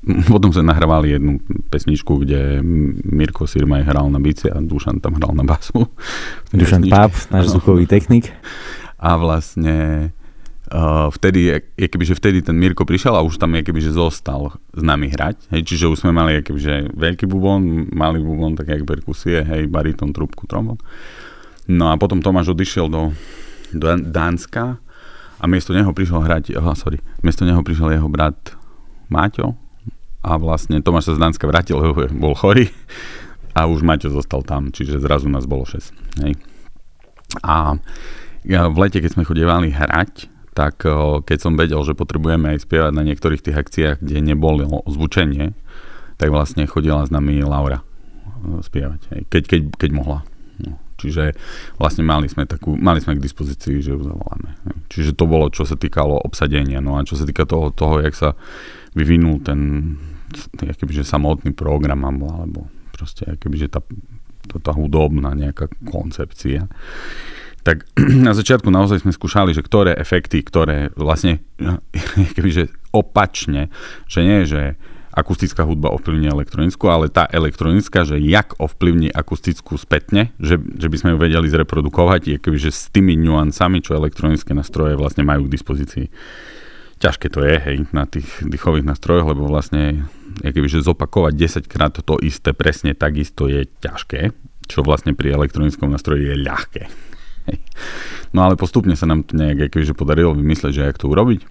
potom 0.33 0.51
sme 0.51 0.67
nahrávali 0.67 1.15
jednu 1.15 1.39
pesničku, 1.71 2.23
kde 2.23 2.59
Mirko 3.07 3.47
Sirmaj 3.47 3.87
hral 3.87 4.11
na 4.11 4.19
bice 4.19 4.51
a 4.51 4.59
Dušan 4.59 4.99
tam 4.99 5.15
hral 5.15 5.31
na 5.35 5.47
basu. 5.47 5.87
Dušan 6.55 6.91
Páp, 6.91 7.11
náš 7.31 7.55
zvukový 7.55 7.87
technik. 7.87 8.31
A 8.99 9.15
vlastne 9.19 10.11
vtedy, 11.13 11.61
je 11.77 11.87
kebyže 11.87 12.17
vtedy 12.17 12.41
ten 12.41 12.57
Mirko 12.57 12.81
prišiel 12.81 13.13
a 13.13 13.21
už 13.21 13.37
tam 13.37 13.53
je 13.53 13.61
kebyže 13.61 13.93
zostal 13.93 14.57
s 14.73 14.81
nami 14.81 15.13
hrať, 15.13 15.53
hej, 15.53 15.61
čiže 15.61 15.85
už 15.85 16.01
sme 16.01 16.09
mali 16.09 16.41
kebyže 16.41 16.97
veľký 16.97 17.29
bubon, 17.29 17.93
malý 17.93 18.25
bubon, 18.25 18.57
tak 18.57 18.73
jak 18.73 18.81
perkusie, 18.81 19.45
hej, 19.45 19.69
bariton, 19.69 20.09
trubku, 20.09 20.49
trombon. 20.49 20.81
No 21.69 21.93
a 21.93 21.95
potom 22.01 22.25
Tomáš 22.25 22.57
odišiel 22.57 22.89
do, 22.89 23.13
do 23.69 23.85
Dánska 24.01 24.81
a 25.37 25.43
miesto 25.45 25.77
neho 25.77 25.93
prišiel 25.93 26.25
hrať, 26.25 26.57
oh, 26.57 26.73
sorry, 26.73 26.97
miesto 27.21 27.45
neho 27.45 27.61
prišiel 27.61 27.93
jeho 27.93 28.09
brat 28.09 28.57
Máťo 29.13 29.53
a 30.25 30.41
vlastne 30.41 30.81
Tomáš 30.81 31.13
sa 31.13 31.15
z 31.15 31.21
Dánska 31.21 31.45
vrátil, 31.45 31.77
lebo 31.77 32.01
bol 32.17 32.33
chorý 32.33 32.73
a 33.53 33.69
už 33.69 33.85
Maťo 33.85 34.09
zostal 34.09 34.41
tam, 34.41 34.73
čiže 34.73 34.97
zrazu 34.97 35.29
nás 35.29 35.45
bolo 35.45 35.69
6. 35.69 36.25
Hej. 36.25 36.33
A 37.45 37.77
v 38.43 38.77
lete, 38.81 38.97
keď 38.97 39.13
sme 39.13 39.27
chodívali 39.27 39.69
hrať, 39.69 40.32
tak 40.53 40.85
keď 41.25 41.37
som 41.41 41.57
vedel, 41.57 41.81
že 41.81 41.97
potrebujeme 41.97 42.53
aj 42.53 42.69
spievať 42.69 42.93
na 42.93 43.03
niektorých 43.03 43.41
tých 43.41 43.57
akciách, 43.57 43.97
kde 44.05 44.21
nebolo 44.21 44.85
zvučenie, 44.85 45.57
tak 46.21 46.29
vlastne 46.29 46.69
chodila 46.69 47.03
s 47.03 47.11
nami 47.11 47.41
Laura 47.41 47.81
spievať, 48.43 49.27
keď, 49.27 49.43
keď, 49.49 49.61
keď 49.75 49.89
mohla. 49.91 50.19
No. 50.61 50.77
Čiže 51.01 51.35
vlastne 51.81 52.05
mali 52.05 52.29
sme, 52.29 52.45
takú, 52.45 52.77
mali 52.77 53.01
sme 53.01 53.17
k 53.17 53.25
dispozícii, 53.25 53.81
že 53.81 53.91
ju 53.91 54.01
zavoláme. 54.05 54.55
Čiže 54.87 55.17
to 55.17 55.25
bolo, 55.27 55.49
čo 55.49 55.65
sa 55.67 55.75
týkalo 55.75 56.15
obsadenia. 56.21 56.79
No 56.79 56.95
a 56.95 57.03
čo 57.03 57.17
sa 57.17 57.27
týka 57.27 57.43
toho, 57.43 57.73
toho 57.73 57.99
jak 57.99 58.13
sa 58.15 58.37
vyvinul 58.95 59.41
ten 59.41 59.59
keby, 60.57 61.03
že 61.03 61.05
samotný 61.05 61.53
program 61.53 62.05
alebo, 62.05 62.69
proste 62.93 63.37
keby, 63.37 63.65
že 63.65 63.67
tá, 63.69 63.81
tá 64.61 64.71
hudobná 64.73 65.33
nejaká 65.33 65.69
koncepcia 65.85 66.69
tak 67.63 67.87
na 68.27 68.35
začiatku 68.35 68.67
naozaj 68.67 69.07
sme 69.07 69.15
skúšali, 69.15 69.55
že 69.55 69.63
ktoré 69.63 69.95
efekty, 69.95 70.43
ktoré 70.43 70.91
vlastne 70.99 71.41
kebyže 72.35 72.69
opačne, 72.91 73.71
že 74.05 74.19
nie, 74.21 74.43
že 74.43 74.75
akustická 75.13 75.61
hudba 75.61 75.93
ovplyvní 75.93 76.25
elektronickú, 76.25 76.89
ale 76.89 77.05
tá 77.05 77.29
elektronická, 77.29 78.01
že 78.01 78.17
jak 78.17 78.57
ovplyvní 78.57 79.13
akustickú 79.13 79.77
spätne, 79.77 80.33
že, 80.41 80.57
že 80.57 80.89
by 80.89 80.97
sme 80.97 81.09
ju 81.13 81.17
vedeli 81.21 81.47
zreprodukovať, 81.53 82.21
je 82.33 82.37
kebyže 82.41 82.71
s 82.73 82.89
tými 82.89 83.13
nuancami, 83.21 83.85
čo 83.85 83.93
elektronické 83.93 84.57
nástroje 84.57 84.97
vlastne 84.97 85.21
majú 85.21 85.45
k 85.45 85.53
dispozícii. 85.53 86.09
Ťažké 86.97 87.29
to 87.29 87.45
je, 87.45 87.55
hej, 87.61 87.77
na 87.93 88.09
tých 88.09 88.25
dýchových 88.41 88.89
nástrojoch, 88.89 89.37
lebo 89.37 89.45
vlastne 89.45 90.09
kebyže 90.41 90.81
zopakovať 90.81 91.33
10 91.37 91.69
krát 91.69 91.93
to 91.93 92.17
isté 92.25 92.57
presne 92.57 92.97
takisto 92.97 93.45
je 93.45 93.69
ťažké, 93.85 94.33
čo 94.65 94.81
vlastne 94.81 95.13
pri 95.13 95.37
elektronickom 95.37 95.93
nástroji 95.93 96.33
je 96.33 96.35
ľahké. 96.41 96.83
No 98.33 98.49
ale 98.49 98.57
postupne 98.57 98.97
sa 98.97 99.05
nám 99.05 99.23
to 99.29 99.37
nejak 99.37 99.69
akože 99.69 99.93
podarilo 99.93 100.33
vymysleť, 100.33 100.71
že 100.73 100.85
jak 100.89 100.97
to 100.97 101.05
urobiť. 101.05 101.45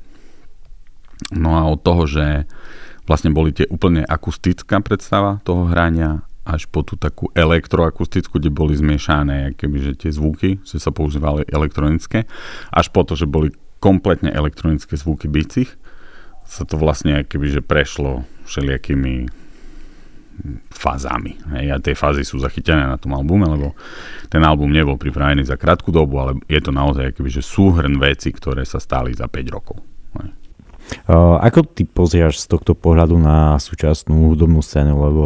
No 1.38 1.54
a 1.54 1.70
od 1.70 1.78
toho, 1.78 2.10
že 2.10 2.50
vlastne 3.06 3.30
boli 3.30 3.54
tie 3.54 3.70
úplne 3.70 4.02
akustická 4.02 4.82
predstava 4.82 5.38
toho 5.46 5.70
hrania 5.70 6.26
až 6.42 6.66
po 6.66 6.82
tú 6.82 6.98
takú 6.98 7.30
elektroakustickú, 7.38 8.42
kde 8.42 8.50
boli 8.50 8.74
zmiešané 8.74 9.54
že 9.54 9.94
tie 9.94 10.10
zvuky, 10.10 10.58
že 10.66 10.82
sa 10.82 10.90
používali 10.90 11.46
elektronické, 11.46 12.26
až 12.74 12.90
po 12.90 13.06
to, 13.06 13.14
že 13.14 13.30
boli 13.30 13.54
kompletne 13.78 14.30
elektronické 14.34 14.98
zvuky 14.98 15.30
bicích, 15.30 15.70
sa 16.42 16.66
to 16.66 16.74
vlastne 16.74 17.22
že 17.22 17.62
prešlo 17.62 18.26
všelijakými 18.50 19.41
fázami. 20.72 21.38
Hej, 21.54 21.66
a 21.72 21.76
tie 21.78 21.94
fázy 21.94 22.26
sú 22.26 22.42
zachytené 22.42 22.82
na 22.84 22.98
tom 22.98 23.14
albume, 23.14 23.46
lebo 23.46 23.76
ten 24.26 24.42
album 24.42 24.72
nebol 24.72 24.98
pripravený 24.98 25.46
za 25.46 25.54
krátku 25.60 25.94
dobu, 25.94 26.18
ale 26.18 26.32
je 26.50 26.60
to 26.60 26.74
naozaj 26.74 27.12
akoby, 27.14 27.30
že 27.30 27.42
súhrn 27.44 28.00
veci, 28.00 28.34
ktoré 28.34 28.66
sa 28.66 28.82
stali 28.82 29.14
za 29.14 29.30
5 29.30 29.54
rokov. 29.54 29.78
Hej. 30.18 30.30
Uh, 31.06 31.40
ako 31.40 31.64
ty 31.64 31.86
pozrieš 31.86 32.44
z 32.44 32.46
tohto 32.52 32.74
pohľadu 32.74 33.16
na 33.16 33.56
súčasnú 33.56 34.34
hudobnú 34.34 34.60
scénu? 34.60 34.92
Lebo 34.92 35.22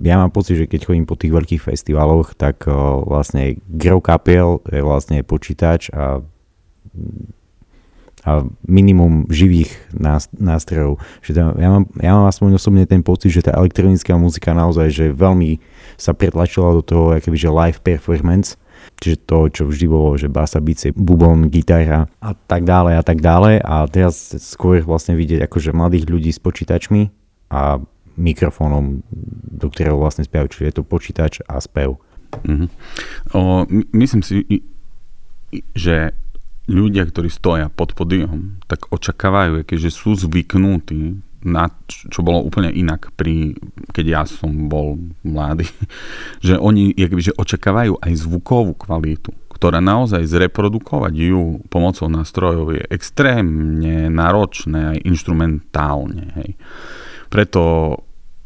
ja 0.00 0.16
mám 0.16 0.30
pocit, 0.30 0.56
že 0.56 0.70
keď 0.70 0.88
chodím 0.88 1.04
po 1.04 1.18
tých 1.18 1.34
veľkých 1.34 1.62
festivaloch, 1.62 2.32
tak 2.38 2.64
uh, 2.70 3.02
vlastne 3.02 3.58
grov 3.66 4.00
kapiel 4.06 4.62
je 4.70 4.80
vlastne 4.80 5.20
počítač 5.26 5.90
a 5.92 6.22
a 8.22 8.46
minimum 8.62 9.26
živých 9.26 9.74
nástrojov. 10.38 11.02
Že 11.26 11.30
tam, 11.34 11.48
ja, 11.58 11.68
mám, 11.74 11.84
ja 11.98 12.10
mám 12.14 12.26
aspoň 12.30 12.54
osobne 12.54 12.86
ten 12.86 13.02
pocit, 13.02 13.34
že 13.34 13.50
tá 13.50 13.58
elektronická 13.58 14.14
muzika 14.14 14.54
naozaj 14.54 14.94
že 14.94 15.06
veľmi 15.10 15.58
sa 15.98 16.14
pretlačila 16.14 16.78
do 16.78 16.82
toho 16.82 17.04
akoby, 17.18 17.34
že 17.34 17.50
live 17.50 17.80
performance, 17.82 18.54
čiže 19.02 19.26
to, 19.26 19.38
čo 19.50 19.62
vždy 19.66 19.86
bolo, 19.90 20.14
že 20.14 20.30
basa, 20.30 20.62
bice, 20.62 20.94
bubon, 20.94 21.50
gitara 21.50 22.06
a 22.22 22.30
tak 22.34 22.62
ďalej 22.62 22.94
a 22.98 23.02
tak 23.02 23.18
ďalej 23.18 23.54
a 23.58 23.74
teraz 23.90 24.38
skôr 24.38 24.82
vlastne 24.86 25.18
vidieť 25.18 25.42
akože 25.46 25.74
mladých 25.74 26.06
ľudí 26.06 26.30
s 26.30 26.38
počítačmi 26.38 27.10
a 27.50 27.82
mikrofónom, 28.14 29.02
do 29.56 29.66
ktorého 29.72 29.98
vlastne 29.98 30.22
spievajú, 30.22 30.52
čiže 30.52 30.68
je 30.68 30.76
to 30.78 30.84
počítač 30.84 31.32
a 31.48 31.58
spev. 31.58 31.98
Mm-hmm. 32.44 32.68
O, 33.36 33.64
myslím 33.96 34.22
si, 34.24 34.62
že 35.76 36.16
ľudia, 36.70 37.08
ktorí 37.08 37.28
stoja 37.32 37.66
pod 37.72 37.94
podium, 37.96 38.62
tak 38.70 38.90
očakávajú, 38.92 39.66
že 39.66 39.90
sú 39.90 40.14
zvyknutí 40.14 41.32
na 41.42 41.66
čo 41.90 42.22
bolo 42.22 42.38
úplne 42.46 42.70
inak 42.70 43.10
pri, 43.18 43.58
keď 43.90 44.06
ja 44.06 44.22
som 44.24 44.70
bol 44.70 44.98
mladý, 45.26 45.66
že 46.46 46.56
oni 46.56 46.94
že 47.18 47.34
očakávajú 47.34 47.98
aj 47.98 48.12
zvukovú 48.14 48.78
kvalitu, 48.78 49.34
ktorá 49.50 49.82
naozaj 49.82 50.22
zreprodukovať 50.26 51.14
ju 51.18 51.58
pomocou 51.66 52.06
nástrojov 52.06 52.78
je 52.78 52.82
extrémne 52.94 54.06
náročné 54.10 54.96
aj 54.96 54.98
instrumentálne. 55.02 56.30
Hej. 56.38 56.50
Preto 57.26 57.62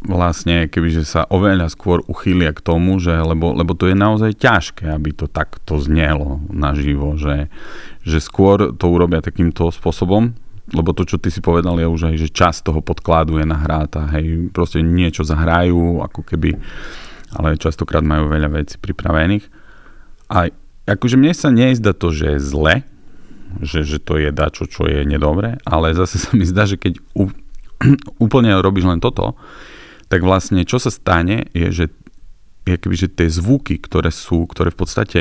vlastne, 0.07 0.71
kebyže 0.71 1.03
sa 1.03 1.27
oveľa 1.27 1.73
skôr 1.73 2.05
uchýlia 2.07 2.55
k 2.55 2.63
tomu, 2.63 3.01
že, 3.03 3.17
lebo, 3.17 3.57
lebo 3.57 3.75
to 3.75 3.91
je 3.91 3.97
naozaj 3.97 4.39
ťažké, 4.39 4.93
aby 4.93 5.11
to 5.17 5.27
takto 5.27 5.81
znelo 5.81 6.39
naživo, 6.53 7.19
že, 7.19 7.49
že 8.07 8.23
skôr 8.23 8.71
to 8.79 8.87
urobia 8.87 9.19
takýmto 9.19 9.75
spôsobom, 9.75 10.31
lebo 10.71 10.95
to, 10.95 11.03
čo 11.03 11.19
ty 11.19 11.31
si 11.31 11.43
povedal, 11.43 11.75
je 11.79 11.91
už 11.91 12.15
aj, 12.15 12.17
že 12.23 12.29
čas 12.31 12.63
toho 12.63 12.79
podkladu 12.79 13.43
je 13.43 13.47
nahráta, 13.47 14.07
hej, 14.15 14.51
proste 14.55 14.79
niečo 14.83 15.27
zahrajú, 15.27 16.03
ako 16.07 16.23
keby, 16.23 16.55
ale 17.35 17.59
častokrát 17.59 18.07
majú 18.07 18.31
veľa 18.31 18.51
vecí 18.55 18.79
pripravených. 18.79 19.47
A 20.31 20.51
akože 20.87 21.19
mne 21.19 21.35
sa 21.35 21.51
nezdá 21.51 21.95
to, 21.95 22.15
že 22.15 22.39
je 22.39 22.41
zle, 22.43 22.75
že, 23.63 23.83
že 23.83 23.99
to 24.03 24.19
je 24.19 24.31
dačo, 24.31 24.71
čo 24.71 24.87
je 24.87 25.03
nedobré, 25.03 25.59
ale 25.67 25.95
zase 25.95 26.19
sa 26.23 26.31
mi 26.35 26.47
zdá, 26.47 26.67
že 26.67 26.79
keď 26.79 27.03
úplne 28.25 28.55
robíš 28.59 28.87
len 28.87 29.03
toto, 29.03 29.35
tak 30.07 30.23
vlastne 30.23 30.63
čo 30.63 30.79
sa 30.79 30.95
stane, 30.95 31.51
je, 31.51 31.75
že 31.75 31.85
keby, 32.75 32.95
že 32.99 33.15
tie 33.15 33.31
zvuky, 33.31 33.79
ktoré 33.79 34.11
sú, 34.11 34.51
ktoré 34.51 34.75
v 34.75 34.79
podstate 34.83 35.21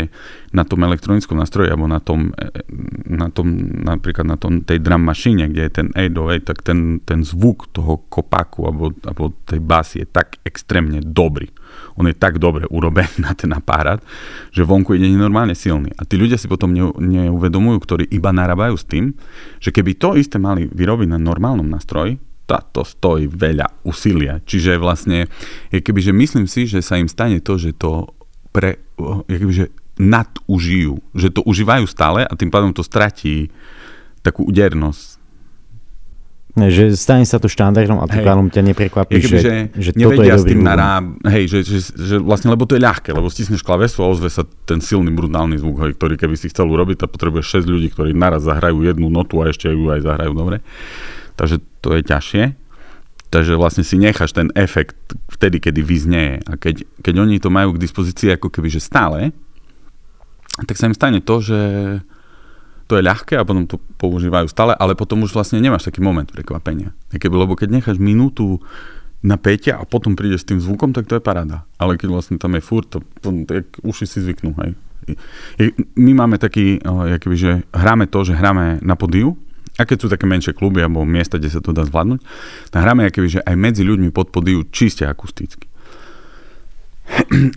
na 0.49 0.65
tom 0.65 0.81
elektronickom 0.81 1.37
nástroji, 1.37 1.69
alebo 1.69 1.85
na 1.85 2.01
tom, 2.01 2.33
e, 2.33 2.65
na 3.05 3.29
tom 3.29 3.53
napríklad 3.85 4.25
na 4.25 4.33
tom, 4.41 4.65
tej 4.65 4.81
drum 4.81 5.05
mašine, 5.05 5.45
kde 5.53 5.61
je 5.69 5.71
ten 5.71 5.87
808, 5.93 6.41
tak 6.41 6.65
ten, 6.65 6.79
ten 7.05 7.21
zvuk 7.21 7.69
toho 7.69 8.01
kopaku 8.09 8.65
alebo, 8.65 8.89
alebo 9.05 9.29
tej 9.45 9.61
basy 9.61 10.01
je 10.01 10.07
tak 10.09 10.41
extrémne 10.41 11.05
dobrý. 11.05 11.53
On 12.01 12.07
je 12.09 12.17
tak 12.17 12.41
dobre 12.41 12.65
urobený 12.65 13.21
na 13.29 13.37
ten 13.37 13.53
aparát, 13.53 14.01
že 14.49 14.65
vonku 14.65 14.97
ide 14.97 15.05
normálne 15.13 15.53
silný. 15.53 15.93
A 16.01 16.01
tí 16.01 16.17
ľudia 16.17 16.41
si 16.41 16.49
potom 16.49 16.73
neuvedomujú, 16.97 17.77
ktorí 17.77 18.03
iba 18.09 18.33
narábajú 18.33 18.73
s 18.73 18.89
tým, 18.89 19.13
že 19.61 19.69
keby 19.69 20.01
to 20.01 20.17
isté 20.17 20.41
mali 20.41 20.65
vyrobiť 20.65 21.13
na 21.13 21.21
normálnom 21.21 21.69
nástroji, 21.69 22.17
to 22.45 22.85
stojí 22.85 23.25
veľa 23.25 23.81
úsilia. 23.81 24.39
Čiže 24.45 24.77
vlastne, 24.77 25.25
je 25.73 25.81
keby, 25.81 25.99
že 26.01 26.13
myslím 26.13 26.45
si, 26.45 26.69
že 26.69 26.85
sa 26.85 27.01
im 27.01 27.09
stane 27.09 27.41
to, 27.41 27.57
že 27.57 27.73
to 27.73 28.09
pre, 28.53 28.77
je 29.25 29.37
keby, 29.41 29.53
že 29.53 29.67
nadužijú, 29.97 30.99
že 31.15 31.31
to 31.31 31.41
užívajú 31.43 31.87
stále 31.87 32.23
a 32.23 32.33
tým 32.35 32.51
pádom 32.51 32.75
to 32.75 32.83
stratí 32.83 33.49
takú 34.21 34.45
údernosť. 34.47 35.15
Ne, 36.55 36.71
že 36.71 36.95
stane 36.95 37.27
sa 37.27 37.35
to 37.35 37.51
štandardom 37.51 37.99
a 37.99 38.07
tým 38.07 38.23
pádom 38.23 38.47
ťa 38.47 38.63
neprekvapí, 38.71 39.19
že, 39.19 39.43
že, 39.43 39.53
že 39.75 39.91
toto 39.91 40.23
je 40.23 40.31
s 40.31 40.47
tým 40.47 40.63
naráb, 40.63 41.19
hej, 41.27 41.51
že, 41.51 41.59
že, 41.67 41.79
že, 41.91 42.15
vlastne, 42.23 42.47
lebo 42.47 42.63
to 42.63 42.79
je 42.79 42.81
ľahké, 42.83 43.11
lebo 43.11 43.27
stisneš 43.27 43.59
klavesu 43.59 43.99
a 43.99 44.07
ozve 44.07 44.31
sa 44.31 44.47
ten 44.63 44.79
silný 44.79 45.11
brutálny 45.11 45.59
zvuk, 45.59 45.83
hej, 45.83 45.99
ktorý 45.99 46.15
keby 46.15 46.39
si 46.39 46.47
chcel 46.47 46.71
urobiť 46.71 47.03
a 47.03 47.11
potrebuješ 47.11 47.59
6 47.59 47.75
ľudí, 47.75 47.91
ktorí 47.91 48.15
naraz 48.15 48.47
zahrajú 48.47 48.87
jednu 48.87 49.11
notu 49.11 49.43
a 49.43 49.51
ešte 49.51 49.67
ju 49.67 49.91
aj 49.91 50.07
zahrajú 50.07 50.31
dobre. 50.31 50.63
Takže 51.35 51.59
to 51.83 51.95
je 51.95 52.01
ťažšie. 52.03 52.43
Takže 53.33 53.59
vlastne 53.59 53.83
si 53.83 53.99
necháš 53.99 54.31
ten 54.31 54.47
efekt 54.55 54.95
vtedy, 55.27 55.59
kedy 55.59 55.83
vyznieje. 55.83 56.39
A 56.47 56.55
keď, 56.55 56.87
keď 57.03 57.15
oni 57.19 57.35
to 57.43 57.51
majú 57.51 57.75
k 57.75 57.83
dispozícii 57.83 58.31
ako 58.31 58.47
keby, 58.47 58.71
že 58.71 58.79
stále, 58.79 59.35
tak 60.63 60.79
sa 60.79 60.87
im 60.87 60.95
stane 60.95 61.19
to, 61.19 61.43
že 61.43 61.59
to 62.87 62.95
je 62.95 63.03
ľahké 63.03 63.35
a 63.35 63.43
potom 63.43 63.65
to 63.65 63.81
používajú 63.97 64.47
stále, 64.47 64.71
ale 64.77 64.93
potom 64.95 65.25
už 65.25 65.33
vlastne 65.33 65.59
nemáš 65.59 65.89
taký 65.89 65.99
moment 65.99 66.29
prekvapenia. 66.29 66.93
Keby, 67.11 67.35
lebo 67.35 67.57
keď 67.57 67.81
necháš 67.81 67.97
minútu 67.97 68.61
na 69.25 69.41
a 69.41 69.83
potom 69.89 70.13
prídeš 70.13 70.45
s 70.45 70.49
tým 70.53 70.61
zvukom, 70.61 70.93
tak 70.93 71.09
to 71.09 71.17
je 71.17 71.23
paráda. 71.23 71.65
Ale 71.81 71.97
keď 71.97 72.13
vlastne 72.13 72.37
tam 72.37 72.53
je 72.53 72.61
furt, 72.61 72.85
to, 72.93 73.01
to, 73.25 73.33
tak 73.49 73.65
uši 73.81 74.05
si 74.05 74.21
zvyknú. 74.21 74.53
Hej. 74.61 74.77
My 75.97 76.13
máme 76.13 76.37
taký, 76.37 76.77
keby, 77.19 77.35
že 77.35 77.51
hráme 77.73 78.05
to, 78.05 78.21
že 78.21 78.37
hráme 78.37 78.85
na 78.85 78.93
podiu, 78.93 79.33
a 79.75 79.83
keď 79.83 79.97
sú 79.99 80.07
také 80.07 80.23
menšie 80.23 80.55
kluby 80.55 80.79
alebo 80.79 81.03
miesta, 81.03 81.35
kde 81.35 81.51
sa 81.51 81.59
to 81.59 81.75
dá 81.75 81.83
zvládnuť, 81.83 82.19
tak 82.71 82.79
hráme 82.79 83.11
akoby, 83.11 83.39
že 83.39 83.41
aj 83.43 83.55
medzi 83.59 83.83
ľuďmi 83.83 84.09
pod 84.15 84.31
podiu 84.31 84.63
čiste 84.71 85.03
akusticky. 85.03 85.67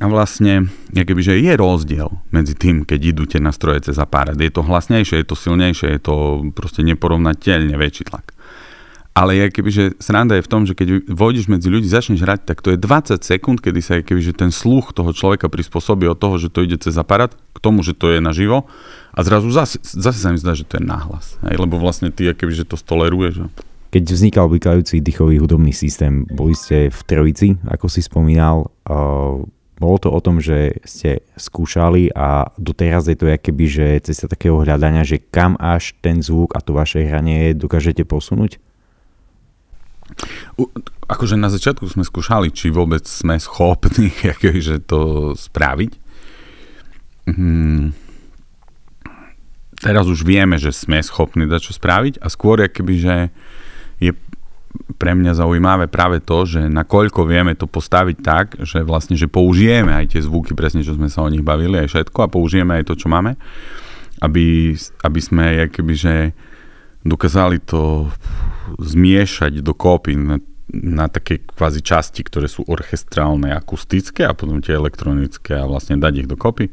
A 0.02 0.06
vlastne, 0.12 0.68
keby, 0.92 1.20
že 1.24 1.40
je 1.40 1.52
rozdiel 1.56 2.10
medzi 2.34 2.52
tým, 2.52 2.84
keď 2.84 3.00
idú 3.00 3.24
tie 3.24 3.40
nastroje 3.40 3.88
cez 3.88 3.96
aparát. 3.96 4.36
Je 4.36 4.52
to 4.52 4.60
hlasnejšie, 4.60 5.24
je 5.24 5.26
to 5.26 5.36
silnejšie, 5.38 5.88
je 5.96 6.00
to 6.04 6.16
proste 6.52 6.84
neporovnateľne 6.84 7.72
väčší 7.72 8.12
tlak. 8.12 8.36
Ale 9.18 9.34
je 9.34 9.46
keby, 9.50 9.70
že 9.74 9.84
sranda 9.98 10.38
je 10.38 10.46
v 10.46 10.50
tom, 10.50 10.62
že 10.62 10.78
keď 10.78 11.10
vôjdeš 11.10 11.50
medzi 11.50 11.66
ľudí, 11.66 11.90
začneš 11.90 12.22
hrať, 12.22 12.46
tak 12.46 12.62
to 12.62 12.70
je 12.70 12.78
20 12.78 13.18
sekúnd, 13.18 13.58
kedy 13.58 13.82
sa 13.82 13.98
je 13.98 14.30
ten 14.30 14.54
sluch 14.54 14.94
toho 14.94 15.10
človeka 15.10 15.50
prispôsobí 15.50 16.06
od 16.06 16.14
toho, 16.14 16.38
že 16.38 16.54
to 16.54 16.62
ide 16.62 16.78
cez 16.78 16.94
aparát, 16.94 17.34
k 17.34 17.58
tomu, 17.58 17.82
že 17.82 17.98
to 17.98 18.14
je 18.14 18.22
naživo 18.22 18.70
a 19.10 19.18
zrazu 19.26 19.50
zase, 19.50 19.82
zase 19.82 20.22
sa 20.22 20.30
mi 20.30 20.38
zdá, 20.38 20.54
že 20.54 20.62
to 20.62 20.78
je 20.78 20.86
náhlas. 20.86 21.34
Hej, 21.42 21.58
lebo 21.58 21.82
vlastne 21.82 22.14
ty 22.14 22.30
keby, 22.30 22.54
že 22.54 22.62
to 22.62 22.78
stoleruješ. 22.78 23.50
Keď 23.90 24.02
vznikal 24.06 24.46
blikajúci 24.46 25.02
dýchový 25.02 25.42
hudobný 25.42 25.74
systém, 25.74 26.22
boli 26.30 26.54
ste 26.54 26.86
v 26.86 27.00
Trojici, 27.02 27.58
ako 27.66 27.90
si 27.90 28.06
spomínal. 28.06 28.70
Uh, 28.86 29.42
bolo 29.78 29.96
to 29.98 30.14
o 30.14 30.20
tom, 30.22 30.38
že 30.38 30.78
ste 30.86 31.26
skúšali 31.34 32.14
a 32.14 32.50
doteraz 32.54 33.10
je 33.10 33.18
to 33.18 33.26
keby, 33.26 33.64
že 33.66 33.86
cesta 34.06 34.30
takého 34.30 34.58
hľadania, 34.62 35.02
že 35.02 35.22
kam 35.22 35.58
až 35.58 35.98
ten 35.98 36.22
zvuk 36.22 36.54
a 36.54 36.62
to 36.62 36.74
vaše 36.74 37.02
hranie 37.02 37.54
dokážete 37.54 38.06
posunúť? 38.06 38.62
Akože 41.08 41.40
na 41.40 41.48
začiatku 41.48 41.88
sme 41.88 42.04
skúšali, 42.04 42.52
či 42.52 42.68
vôbec 42.68 43.04
sme 43.08 43.40
schopní 43.40 44.12
že 44.68 44.82
to 44.84 45.32
spraviť. 45.34 45.92
Hmm. 47.28 47.92
Teraz 49.78 50.10
už 50.10 50.26
vieme, 50.26 50.58
že 50.58 50.74
sme 50.74 50.98
schopní 50.98 51.46
dať 51.46 51.70
čo 51.70 51.72
spraviť 51.76 52.18
a 52.18 52.26
skôr 52.26 52.66
keby, 52.66 52.94
že 52.98 53.16
je 54.02 54.10
pre 54.98 55.14
mňa 55.14 55.38
zaujímavé 55.38 55.86
práve 55.86 56.18
to, 56.18 56.44
že 56.44 56.66
nakoľko 56.66 57.24
vieme 57.24 57.54
to 57.54 57.70
postaviť 57.70 58.16
tak, 58.20 58.46
že 58.62 58.82
vlastne, 58.82 59.14
že 59.14 59.30
použijeme 59.30 59.94
aj 59.94 60.16
tie 60.16 60.20
zvuky, 60.24 60.52
presne 60.52 60.82
čo 60.82 60.98
sme 60.98 61.06
sa 61.06 61.22
o 61.22 61.30
nich 61.30 61.44
bavili, 61.46 61.78
aj 61.78 61.88
všetko 61.88 62.18
a 62.26 62.32
použijeme 62.32 62.78
aj 62.80 62.84
to, 62.90 62.94
čo 62.98 63.06
máme, 63.06 63.38
aby, 64.20 64.74
aby 65.06 65.20
sme 65.22 65.70
keby, 65.70 65.94
že 65.94 66.14
dokázali 67.04 67.62
to 67.62 68.10
zmiešať 68.78 69.64
do 69.64 69.72
kópy 69.72 70.18
na, 70.18 70.42
na 70.72 71.06
také 71.08 71.40
kvázi 71.40 71.80
časti, 71.80 72.20
ktoré 72.24 72.50
sú 72.50 72.66
orchestrálne, 72.68 73.54
akustické 73.54 74.28
a 74.28 74.36
potom 74.36 74.60
tie 74.60 74.76
elektronické 74.76 75.56
a 75.56 75.68
vlastne 75.68 75.96
dať 75.96 76.26
ich 76.26 76.28
do 76.28 76.36
kopy. 76.36 76.68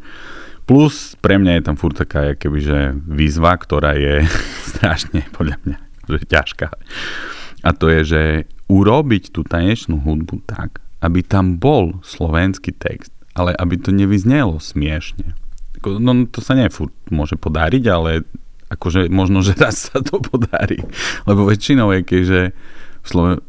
Plus 0.65 1.13
pre 1.21 1.37
mňa 1.37 1.61
je 1.61 1.65
tam 1.65 1.77
furt 1.77 1.93
taká 1.93 2.33
keby, 2.33 2.59
že 2.59 2.79
výzva, 3.05 3.53
ktorá 3.55 3.93
je 3.93 4.25
strašne 4.73 5.23
podľa 5.31 5.57
mňa 5.63 5.77
že 6.09 6.21
ťažká. 6.29 6.69
A 7.65 7.69
to 7.73 7.89
je, 7.89 8.01
že 8.05 8.21
urobiť 8.69 9.33
tú 9.33 9.41
tanečnú 9.41 10.01
hudbu 10.01 10.45
tak, 10.45 10.81
aby 11.01 11.25
tam 11.25 11.57
bol 11.57 12.01
slovenský 12.05 12.73
text, 12.77 13.13
ale 13.33 13.57
aby 13.57 13.77
to 13.77 13.89
nevyznelo 13.89 14.61
smiešne. 14.61 15.33
No 15.85 16.25
to 16.29 16.41
sa 16.41 16.57
furt 16.73 16.93
môže 17.13 17.37
podariť, 17.37 17.83
ale 17.89 18.25
akože 18.75 19.07
možno, 19.09 19.41
že 19.41 19.55
raz 19.57 19.89
sa 19.89 20.03
to 20.03 20.19
podarí. 20.19 20.83
Lebo 21.23 21.47
väčšinou 21.47 21.89
je, 21.95 22.01
keďže 22.03 22.41
v, 23.01 23.07
Sloven- 23.07 23.43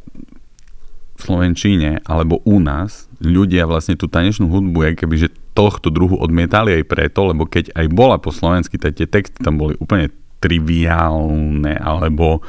v 1.17 1.21
Slovenčíne 1.21 2.01
alebo 2.07 2.41
u 2.47 2.63
nás 2.63 3.07
ľudia 3.21 3.65
vlastne 3.65 3.97
tú 3.97 4.07
tanečnú 4.07 4.49
hudbu 4.53 4.93
je 4.93 4.93
keby, 4.97 5.15
že 5.17 5.29
tohto 5.57 5.89
druhu 5.89 6.21
odmietali 6.21 6.77
aj 6.77 6.85
preto, 6.85 7.25
lebo 7.33 7.49
keď 7.49 7.73
aj 7.73 7.87
bola 7.89 8.21
po 8.21 8.29
slovensky, 8.29 8.77
tak 8.77 9.01
tie 9.01 9.09
texty 9.09 9.41
tam 9.41 9.57
boli 9.57 9.73
úplne 9.81 10.13
triviálne, 10.37 11.81
alebo 11.81 12.45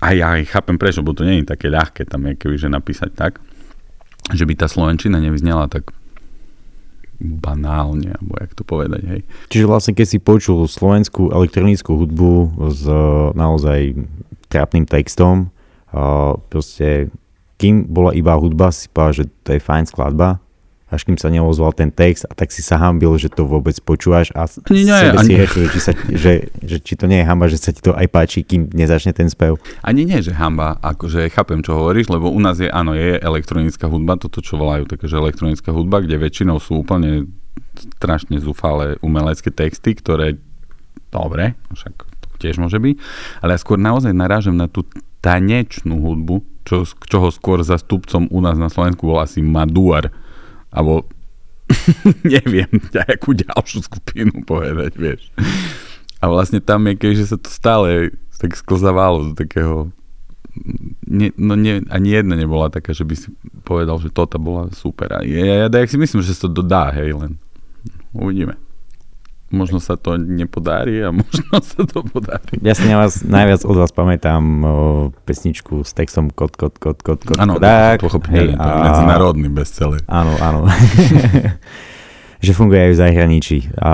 aj 0.00 0.14
ja 0.16 0.40
aj 0.40 0.56
chápem 0.56 0.80
prečo, 0.80 1.04
bo 1.04 1.12
to 1.12 1.28
nie 1.28 1.44
je 1.44 1.52
také 1.52 1.68
ľahké 1.68 2.08
tam 2.08 2.24
je 2.32 2.40
keby, 2.40 2.56
že 2.56 2.72
napísať 2.72 3.10
tak, 3.12 3.44
že 4.32 4.48
by 4.48 4.56
tá 4.56 4.66
slovenčina 4.66 5.20
nevyznela 5.20 5.68
tak 5.68 5.92
banálne, 7.20 8.12
alebo 8.12 8.36
jak 8.40 8.52
to 8.52 8.62
povedať, 8.62 9.02
hej. 9.08 9.20
Čiže 9.48 9.68
vlastne 9.68 9.92
keď 9.96 10.06
si 10.06 10.18
počul 10.20 10.68
slovenskú 10.68 11.32
elektronickú 11.32 11.96
hudbu 11.96 12.32
s 12.72 12.84
naozaj 13.32 13.96
trápnym 14.52 14.84
textom, 14.84 15.48
uh, 15.92 16.36
proste 16.52 17.10
kým 17.56 17.88
bola 17.88 18.12
iba 18.12 18.36
hudba, 18.36 18.68
si 18.68 18.92
povedal, 18.92 19.24
že 19.24 19.24
to 19.42 19.56
je 19.56 19.60
fajn 19.60 19.84
skladba, 19.88 20.44
až 20.86 21.02
kým 21.02 21.18
sa 21.18 21.26
neozval 21.26 21.74
ten 21.74 21.90
text 21.90 22.30
a 22.30 22.32
tak 22.38 22.54
si 22.54 22.62
sa 22.62 22.78
hambil, 22.78 23.18
že 23.18 23.26
to 23.26 23.42
vôbec 23.42 23.74
počúvaš 23.82 24.30
a 24.38 24.46
nie, 24.70 24.86
nie, 24.86 24.94
sebe 24.94 25.18
si 25.18 25.34
rečil, 25.34 25.62
že, 25.66 25.70
či 25.74 25.80
sa, 25.82 25.92
že, 26.14 26.32
že 26.62 26.76
či 26.78 26.94
to 26.94 27.10
nie 27.10 27.18
je 27.22 27.26
hamba, 27.26 27.50
že 27.50 27.58
sa 27.58 27.74
ti 27.74 27.82
to 27.82 27.90
aj 27.90 28.06
páči, 28.06 28.46
kým 28.46 28.70
nezačne 28.70 29.10
ten 29.10 29.26
spev. 29.26 29.58
Ani 29.82 30.06
nie, 30.06 30.22
že 30.22 30.30
hamba, 30.30 30.78
akože 30.78 31.26
chápem, 31.34 31.58
čo 31.66 31.74
hovoríš, 31.74 32.06
lebo 32.06 32.30
u 32.30 32.38
nás 32.38 32.62
je, 32.62 32.70
áno, 32.70 32.94
je 32.94 33.18
elektronická 33.18 33.90
hudba, 33.90 34.14
toto 34.14 34.38
čo 34.38 34.54
volajú 34.54 34.86
takže 34.86 35.18
elektronická 35.18 35.74
hudba, 35.74 36.06
kde 36.06 36.22
väčšinou 36.22 36.62
sú 36.62 36.86
úplne 36.86 37.26
strašne 37.98 38.38
zúfale 38.38 38.94
umelecké 39.02 39.50
texty, 39.50 39.98
ktoré, 39.98 40.38
dobre, 41.10 41.58
však 41.74 41.94
to 41.98 42.26
tiež 42.38 42.62
môže 42.62 42.78
byť, 42.78 42.94
ale 43.42 43.56
ja 43.56 43.58
skôr 43.58 43.80
naozaj 43.80 44.14
narážam 44.14 44.54
na 44.54 44.70
tú 44.70 44.86
tanečnú 45.18 45.98
hudbu, 45.98 46.46
čo, 46.62 46.86
čoho 47.10 47.34
skôr 47.34 47.58
zastupcom 47.66 48.30
u 48.30 48.38
nás 48.38 48.54
na 48.54 48.70
Slovensku 48.70 49.10
bol 49.10 49.18
asi 49.18 49.42
Maduar, 49.42 50.14
alebo 50.70 51.06
neviem, 52.22 52.70
nejakú 52.94 53.34
ďalšiu 53.34 53.86
skupinu 53.86 54.46
povedať, 54.46 54.94
vieš. 54.94 55.34
A 56.22 56.30
vlastne 56.30 56.62
tam 56.62 56.86
je, 56.86 56.94
keďže 56.94 57.24
sa 57.34 57.36
to 57.38 57.50
stále 57.50 58.14
tak 58.38 58.54
sklzávalo 58.54 59.32
do 59.32 59.34
takého 59.34 59.90
nie, 61.04 61.36
no 61.36 61.52
nie, 61.52 61.84
ani 61.92 62.16
jedna 62.16 62.32
nebola 62.32 62.72
taká, 62.72 62.96
že 62.96 63.04
by 63.04 63.12
si 63.12 63.28
povedal, 63.60 64.00
že 64.00 64.08
toto 64.08 64.40
bola 64.40 64.72
super. 64.72 65.12
A 65.12 65.20
ja, 65.20 65.68
ja, 65.68 65.68
ja 65.68 65.84
si 65.84 66.00
myslím, 66.00 66.24
že 66.24 66.32
sa 66.32 66.48
to 66.48 66.64
dodá, 66.64 66.88
hej, 66.96 67.12
len 67.12 67.36
uvidíme 68.16 68.56
možno 69.50 69.78
sa 69.78 69.94
to 69.94 70.18
nepodarí 70.18 71.02
a 71.06 71.14
možno 71.14 71.62
sa 71.62 71.86
to 71.86 72.02
podarí. 72.02 72.58
Ja 72.62 72.74
si 72.74 72.90
na 72.90 73.02
vás, 73.02 73.22
najviac 73.22 73.62
od 73.62 73.76
vás 73.78 73.92
pamätám 73.94 74.42
o, 74.42 74.72
pesničku 75.22 75.86
s 75.86 75.94
textom 75.94 76.34
kod, 76.34 76.58
kod, 76.58 76.78
kod, 76.78 76.98
kod, 77.02 77.18
kod, 77.22 77.36
Áno, 77.38 77.56
pochopne, 78.02 78.58
a... 78.58 78.90
medzinárodný 78.90 79.48
bestseller. 79.50 80.02
Áno, 80.10 80.34
áno. 80.42 80.66
že 82.46 82.54
funguje 82.54 82.78
aj 82.78 82.92
v 82.94 83.00
zahraničí. 83.02 83.58
A 83.82 83.92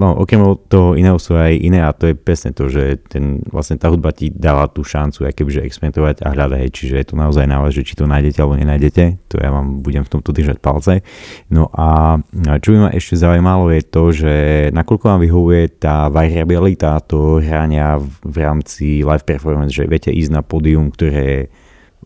no, 0.00 0.16
okrem 0.24 0.40
toho 0.72 0.96
iného 0.96 1.20
sú 1.20 1.36
aj 1.36 1.52
iné 1.60 1.84
a 1.84 1.92
to 1.92 2.08
je 2.08 2.14
presne 2.16 2.56
to, 2.56 2.72
že 2.72 3.04
ten, 3.12 3.44
vlastne 3.52 3.76
tá 3.76 3.92
hudba 3.92 4.16
ti 4.16 4.32
dáva 4.32 4.72
tú 4.72 4.80
šancu 4.80 5.28
aj 5.28 5.36
kebyže 5.36 5.60
experimentovať 5.68 6.24
a 6.24 6.32
hľadať, 6.32 6.72
čiže 6.72 6.94
je 6.96 7.06
to 7.12 7.14
naozaj 7.20 7.44
na 7.44 7.60
vás, 7.60 7.76
že 7.76 7.84
či 7.84 7.92
to 7.92 8.08
nájdete 8.08 8.40
alebo 8.40 8.56
nenájdete, 8.56 9.28
to 9.28 9.36
ja 9.36 9.52
vám 9.52 9.84
budem 9.84 10.08
v 10.08 10.12
tomto 10.16 10.32
držať 10.32 10.56
palce. 10.64 11.04
No 11.52 11.68
a 11.76 12.16
čo 12.64 12.72
by 12.72 12.78
ma 12.88 12.90
ešte 12.96 13.20
zaujímalo 13.20 13.68
je 13.76 13.82
to, 13.84 14.04
že 14.10 14.34
nakoľko 14.72 15.04
vám 15.12 15.20
vyhovuje 15.20 15.62
tá 15.76 16.08
variabilita 16.08 16.96
toho 17.04 17.44
hrania 17.44 18.00
v 18.24 18.36
rámci 18.40 19.04
live 19.04 19.28
performance, 19.28 19.76
že 19.76 19.84
viete 19.84 20.08
ísť 20.08 20.32
na 20.32 20.40
pódium, 20.40 20.88
ktoré 20.88 21.20
je 21.20 21.40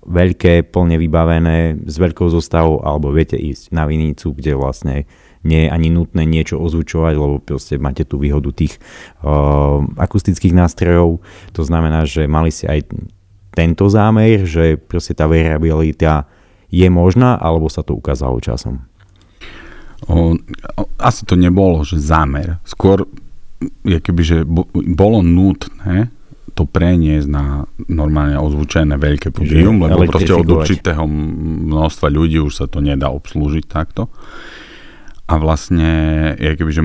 veľké, 0.05 0.69
plne 0.69 1.01
vybavené, 1.01 1.81
s 1.87 1.97
veľkou 1.97 2.29
zostavou, 2.29 2.85
alebo 2.85 3.15
viete 3.15 3.39
ísť 3.39 3.73
na 3.73 3.89
vinicu, 3.89 4.37
kde 4.37 4.53
vlastne 4.59 5.09
nie 5.47 5.67
je 5.67 5.71
ani 5.71 5.89
nutné 5.95 6.27
niečo 6.27 6.59
ozvučovať, 6.59 7.15
lebo 7.15 7.39
proste 7.39 7.79
máte 7.79 8.03
tú 8.03 8.19
výhodu 8.19 8.51
tých 8.51 8.83
uh, 9.23 9.79
akustických 9.97 10.53
nástrojov. 10.53 11.23
To 11.55 11.63
znamená, 11.63 12.03
že 12.03 12.27
mali 12.27 12.51
si 12.51 12.67
aj 12.67 12.83
tento 13.55 13.87
zámer, 13.87 14.45
že 14.45 14.77
proste 14.77 15.15
tá 15.15 15.31
variabilita 15.31 16.27
je 16.69 16.85
možná, 16.91 17.39
alebo 17.39 17.71
sa 17.71 17.87
to 17.87 17.95
ukázalo 17.95 18.43
časom? 18.43 18.85
O, 20.11 20.37
asi 21.01 21.25
to 21.25 21.41
nebolo, 21.41 21.81
že 21.87 21.97
zámer. 21.97 22.61
Skôr 22.69 23.09
je 23.87 23.97
keby, 23.97 24.23
že 24.23 24.39
bolo 24.93 25.25
nutné 25.25 26.13
to 26.57 26.65
preniesť 26.65 27.29
na 27.29 27.69
normálne 27.93 28.41
ozvučené 28.41 28.97
veľké 28.97 29.29
pódium, 29.29 29.85
lebo 29.85 30.09
proste 30.09 30.33
od 30.33 30.49
určitého 30.49 31.05
množstva 31.05 32.09
ľudí 32.09 32.41
už 32.41 32.65
sa 32.65 32.67
to 32.67 32.81
nedá 32.81 33.13
obslúžiť 33.13 33.65
takto 33.69 34.09
a 35.29 35.35
vlastne 35.37 35.91
je 36.41 36.57
keby, 36.57 36.73
že 36.73 36.83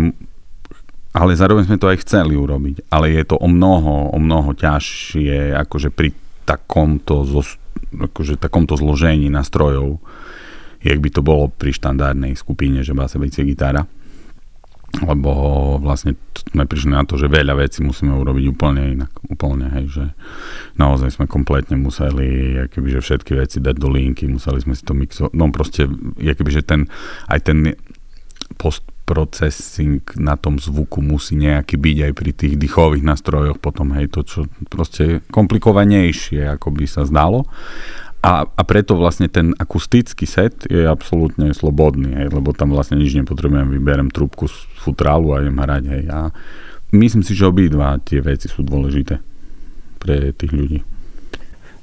ale 1.12 1.36
zároveň 1.36 1.68
sme 1.68 1.80
to 1.80 1.92
aj 1.92 2.08
chceli 2.08 2.40
urobiť, 2.40 2.88
ale 2.88 3.12
je 3.12 3.24
to 3.28 3.36
o 3.36 3.48
mnoho, 3.48 4.16
o 4.16 4.18
mnoho 4.20 4.56
ťažšie 4.56 5.52
akože 5.60 5.92
pri 5.92 6.16
takomto, 6.48 7.28
akože 7.92 8.40
takomto 8.40 8.80
zložení 8.80 9.28
nástrojov, 9.28 10.00
jak 10.80 10.98
by 11.04 11.10
to 11.12 11.22
bolo 11.22 11.52
pri 11.52 11.76
štandardnej 11.76 12.40
skupine, 12.40 12.80
že 12.80 12.96
basa 12.96 13.20
bicie 13.20 13.44
gitara. 13.44 13.84
Lebo 15.00 15.32
vlastne 15.80 16.20
sme 16.52 16.68
prišli 16.68 16.92
na 16.92 17.08
to, 17.08 17.16
že 17.16 17.32
veľa 17.32 17.56
vecí 17.56 17.80
musíme 17.80 18.12
urobiť 18.12 18.46
úplne 18.52 18.92
inak. 18.92 19.12
Úplne, 19.32 19.72
hej, 19.80 19.86
že 19.88 20.06
naozaj 20.76 21.16
sme 21.16 21.26
kompletne 21.32 21.80
museli 21.80 22.60
že 22.68 23.00
všetky 23.00 23.32
veci 23.40 23.64
dať 23.64 23.76
do 23.80 23.88
linky, 23.88 24.28
museli 24.28 24.60
sme 24.60 24.76
si 24.76 24.84
to 24.84 24.92
mixovať. 24.92 25.32
No 25.32 25.48
proste, 25.48 25.88
že 26.52 26.62
ten, 26.68 26.92
aj 27.32 27.40
ten 27.40 27.58
postprocessing 28.60 30.04
na 30.20 30.36
tom 30.36 30.60
zvuku 30.60 31.00
musí 31.00 31.40
nejaký 31.40 31.80
byť 31.80 31.98
aj 32.12 32.14
pri 32.14 32.32
tých 32.36 32.54
dýchových 32.60 33.08
nástrojoch 33.08 33.64
potom, 33.64 33.96
hej, 33.96 34.12
to 34.12 34.28
čo 34.28 34.40
proste 34.68 35.24
komplikovanejšie, 35.32 36.52
ako 36.52 36.68
by 36.76 36.86
sa 36.86 37.08
zdalo. 37.08 37.48
A, 38.22 38.46
a 38.46 38.62
preto 38.62 38.94
vlastne 38.94 39.26
ten 39.26 39.58
akustický 39.58 40.30
set 40.30 40.70
je 40.70 40.86
absolútne 40.86 41.50
slobodný, 41.58 42.14
hej, 42.14 42.30
lebo 42.30 42.54
tam 42.54 42.70
vlastne 42.70 43.02
nič 43.02 43.18
nepotrebujem, 43.18 43.74
vyberem 43.74 44.14
trúbku 44.14 44.46
z 44.46 44.54
futrálu 44.78 45.34
a 45.34 45.42
idem 45.42 45.58
hrať. 45.58 45.84
Hej. 45.90 46.04
A 46.14 46.20
myslím 46.94 47.26
si, 47.26 47.34
že 47.34 47.50
obidva 47.50 47.98
tie 47.98 48.22
veci 48.22 48.46
sú 48.46 48.62
dôležité 48.62 49.18
pre 49.98 50.38
tých 50.38 50.54
ľudí. 50.54 50.80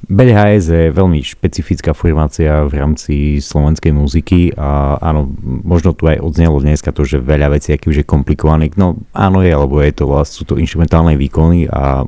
BDHS 0.07 0.65
je 0.71 0.85
veľmi 0.95 1.19
špecifická 1.27 1.91
formácia 1.91 2.63
v 2.71 2.73
rámci 2.79 3.15
slovenskej 3.43 3.91
muziky 3.91 4.55
a 4.55 4.95
áno, 5.03 5.27
možno 5.43 5.91
tu 5.91 6.07
aj 6.07 6.23
odznelo 6.23 6.63
dneska 6.63 6.95
to, 6.95 7.03
že 7.03 7.19
veľa 7.19 7.51
vecí 7.59 7.75
aký 7.75 7.91
už 7.91 8.01
je 8.01 8.07
komplikovaných, 8.07 8.79
no 8.79 8.95
áno 9.11 9.43
je, 9.43 9.51
lebo 9.51 9.83
je 9.83 9.93
to, 9.93 10.07
sú 10.23 10.47
to 10.47 10.55
instrumentálne 10.57 11.19
výkony 11.19 11.67
a 11.67 12.07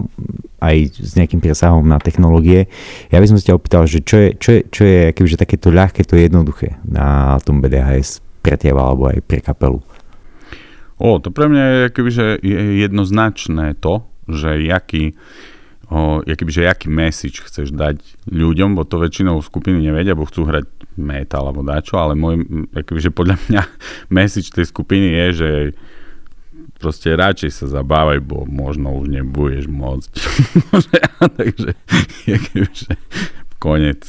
aj 0.63 0.77
s 0.97 1.13
nejakým 1.19 1.43
presahom 1.43 1.83
na 1.83 1.99
technológie. 1.99 2.71
Ja 3.11 3.19
by 3.19 3.27
som 3.27 3.37
sa 3.37 3.53
ťa 3.53 3.59
opýtal, 3.59 3.85
že 3.91 4.01
čo 4.07 4.17
je, 4.23 4.29
čo 4.39 4.51
je, 4.55 4.61
čo 4.71 4.83
je 4.87 4.99
akože 5.11 5.37
takéto 5.41 5.69
ľahké, 5.75 6.07
to 6.07 6.15
jednoduché 6.15 6.79
na 6.87 7.37
tom 7.43 7.59
BDHS 7.59 8.23
pre 8.41 8.55
teba 8.55 8.87
alebo 8.87 9.11
aj 9.11 9.19
pre 9.27 9.43
kapelu? 9.43 9.83
O, 11.01 11.17
to 11.19 11.33
pre 11.33 11.49
mňa 11.49 11.65
je 11.65 11.79
akoby, 11.91 12.11
je 12.45 12.61
jednoznačné 12.85 13.77
to, 13.81 14.05
že 14.29 14.63
jaký 14.63 15.17
o, 15.91 16.23
že 16.25 16.71
aký 16.71 16.87
message 16.87 17.43
chceš 17.43 17.75
dať 17.75 17.99
ľuďom, 18.31 18.79
bo 18.79 18.87
to 18.87 19.03
väčšinou 19.03 19.43
skupiny 19.43 19.91
nevedia, 19.91 20.15
bo 20.15 20.25
chcú 20.25 20.47
hrať 20.47 20.67
metal 20.97 21.51
alebo 21.51 21.67
dačo, 21.67 21.99
ale 21.99 22.15
môj, 22.15 22.47
že 22.97 23.11
podľa 23.11 23.37
mňa 23.51 23.63
message 24.15 24.55
tej 24.55 24.71
skupiny 24.71 25.11
je, 25.11 25.27
že 25.35 25.51
proste 26.81 27.13
radšej 27.13 27.51
sa 27.53 27.67
zabávaj, 27.69 28.25
bo 28.25 28.49
možno 28.49 28.97
už 28.97 29.13
nebudeš 29.13 29.69
môcť. 29.69 30.13
Takže 31.39 31.71
že 32.73 32.93
konec 33.61 34.01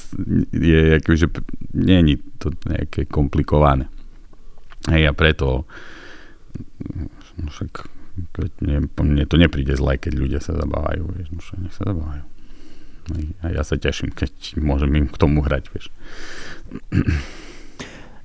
je, 0.55 1.03
že 1.03 1.27
není 1.75 2.23
to 2.39 2.55
nejaké 2.63 3.03
komplikované. 3.11 3.91
Hej, 4.87 5.11
a 5.11 5.13
preto 5.13 5.67
však 7.51 8.00
keď 8.31 8.51
mne, 8.97 9.23
to 9.25 9.35
nepríde 9.39 9.73
zle, 9.73 9.97
keď 9.97 10.13
ľudia 10.15 10.39
sa 10.43 10.53
zabávajú, 10.53 11.03
vieš, 11.17 11.29
no 11.33 11.65
nech 11.65 11.75
sa 11.75 11.89
zabávajú. 11.89 12.23
A 13.41 13.45
ja 13.49 13.63
sa 13.65 13.75
teším, 13.75 14.13
keď 14.13 14.61
môžem 14.61 14.93
im 14.95 15.07
k 15.09 15.19
tomu 15.19 15.41
hrať, 15.41 15.73
vieš. 15.73 15.89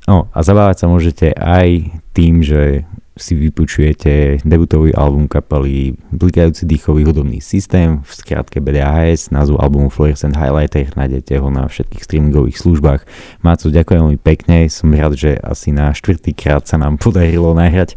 No 0.06 0.30
a 0.30 0.38
zabávať 0.44 0.76
sa 0.85 0.87
môžete 0.87 1.35
aj 1.35 1.98
tým, 2.14 2.44
že 2.44 2.87
si 3.16 3.32
vypočujete 3.32 4.44
debutový 4.44 4.92
album 4.92 5.24
kapely 5.24 5.96
Blikajúci 6.12 6.68
dýchový 6.68 7.09
hudobný 7.09 7.40
systém, 7.40 8.04
v 8.04 8.12
skratke 8.12 8.61
BDAS, 8.61 9.32
názvu 9.32 9.56
albumu 9.56 9.88
Fluorescent 9.88 10.37
Highlighter, 10.37 10.92
nájdete 10.92 11.40
ho 11.40 11.48
na 11.48 11.64
všetkých 11.64 12.04
streamingových 12.04 12.61
službách. 12.61 13.09
Máco, 13.40 13.72
ďakujem 13.72 14.00
veľmi 14.04 14.20
pekne, 14.20 14.68
som 14.68 14.92
rád, 14.92 15.16
že 15.16 15.32
asi 15.40 15.72
na 15.72 15.96
štvrtýkrát 15.96 16.68
sa 16.68 16.76
nám 16.76 17.00
podarilo 17.02 17.56
nahrať 17.56 17.96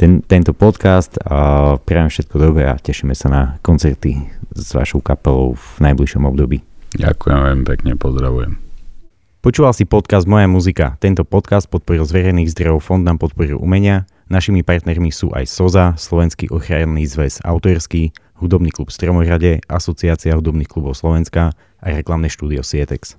ten, 0.00 0.24
tento 0.24 0.56
podcast 0.56 1.20
a 1.20 1.76
prajem 1.76 2.08
všetko 2.08 2.36
dobré 2.40 2.72
a 2.72 2.80
tešíme 2.80 3.12
sa 3.12 3.28
na 3.28 3.42
koncerty 3.60 4.16
s 4.56 4.72
vašou 4.72 5.04
kapelou 5.04 5.52
v 5.52 5.66
najbližšom 5.84 6.24
období. 6.24 6.64
Ďakujem 6.96 7.36
veľmi 7.36 7.64
pekne, 7.68 7.92
pozdravujem. 8.00 8.56
Počúval 9.44 9.76
si 9.76 9.84
podcast 9.84 10.24
Moja 10.24 10.48
muzika. 10.48 10.96
Tento 11.00 11.24
podcast 11.28 11.68
podporil 11.68 12.08
z 12.08 12.16
verejných 12.16 12.48
zdrojov 12.48 12.80
Fond 12.80 13.04
na 13.04 13.12
podporu 13.16 13.60
umenia 13.60 14.08
Našimi 14.30 14.62
partnermi 14.62 15.10
sú 15.10 15.34
aj 15.34 15.50
SOZA, 15.50 15.98
Slovenský 15.98 16.48
ochranný 16.54 17.02
zväz 17.04 17.42
autorský, 17.42 18.14
Hudobný 18.38 18.70
klub 18.70 18.94
Stromorade, 18.94 19.58
Asociácia 19.66 20.38
hudobných 20.38 20.70
klubov 20.70 20.96
Slovenska 20.96 21.52
a 21.82 21.86
reklamné 21.90 22.30
štúdio 22.30 22.62
Sietex. 22.62 23.18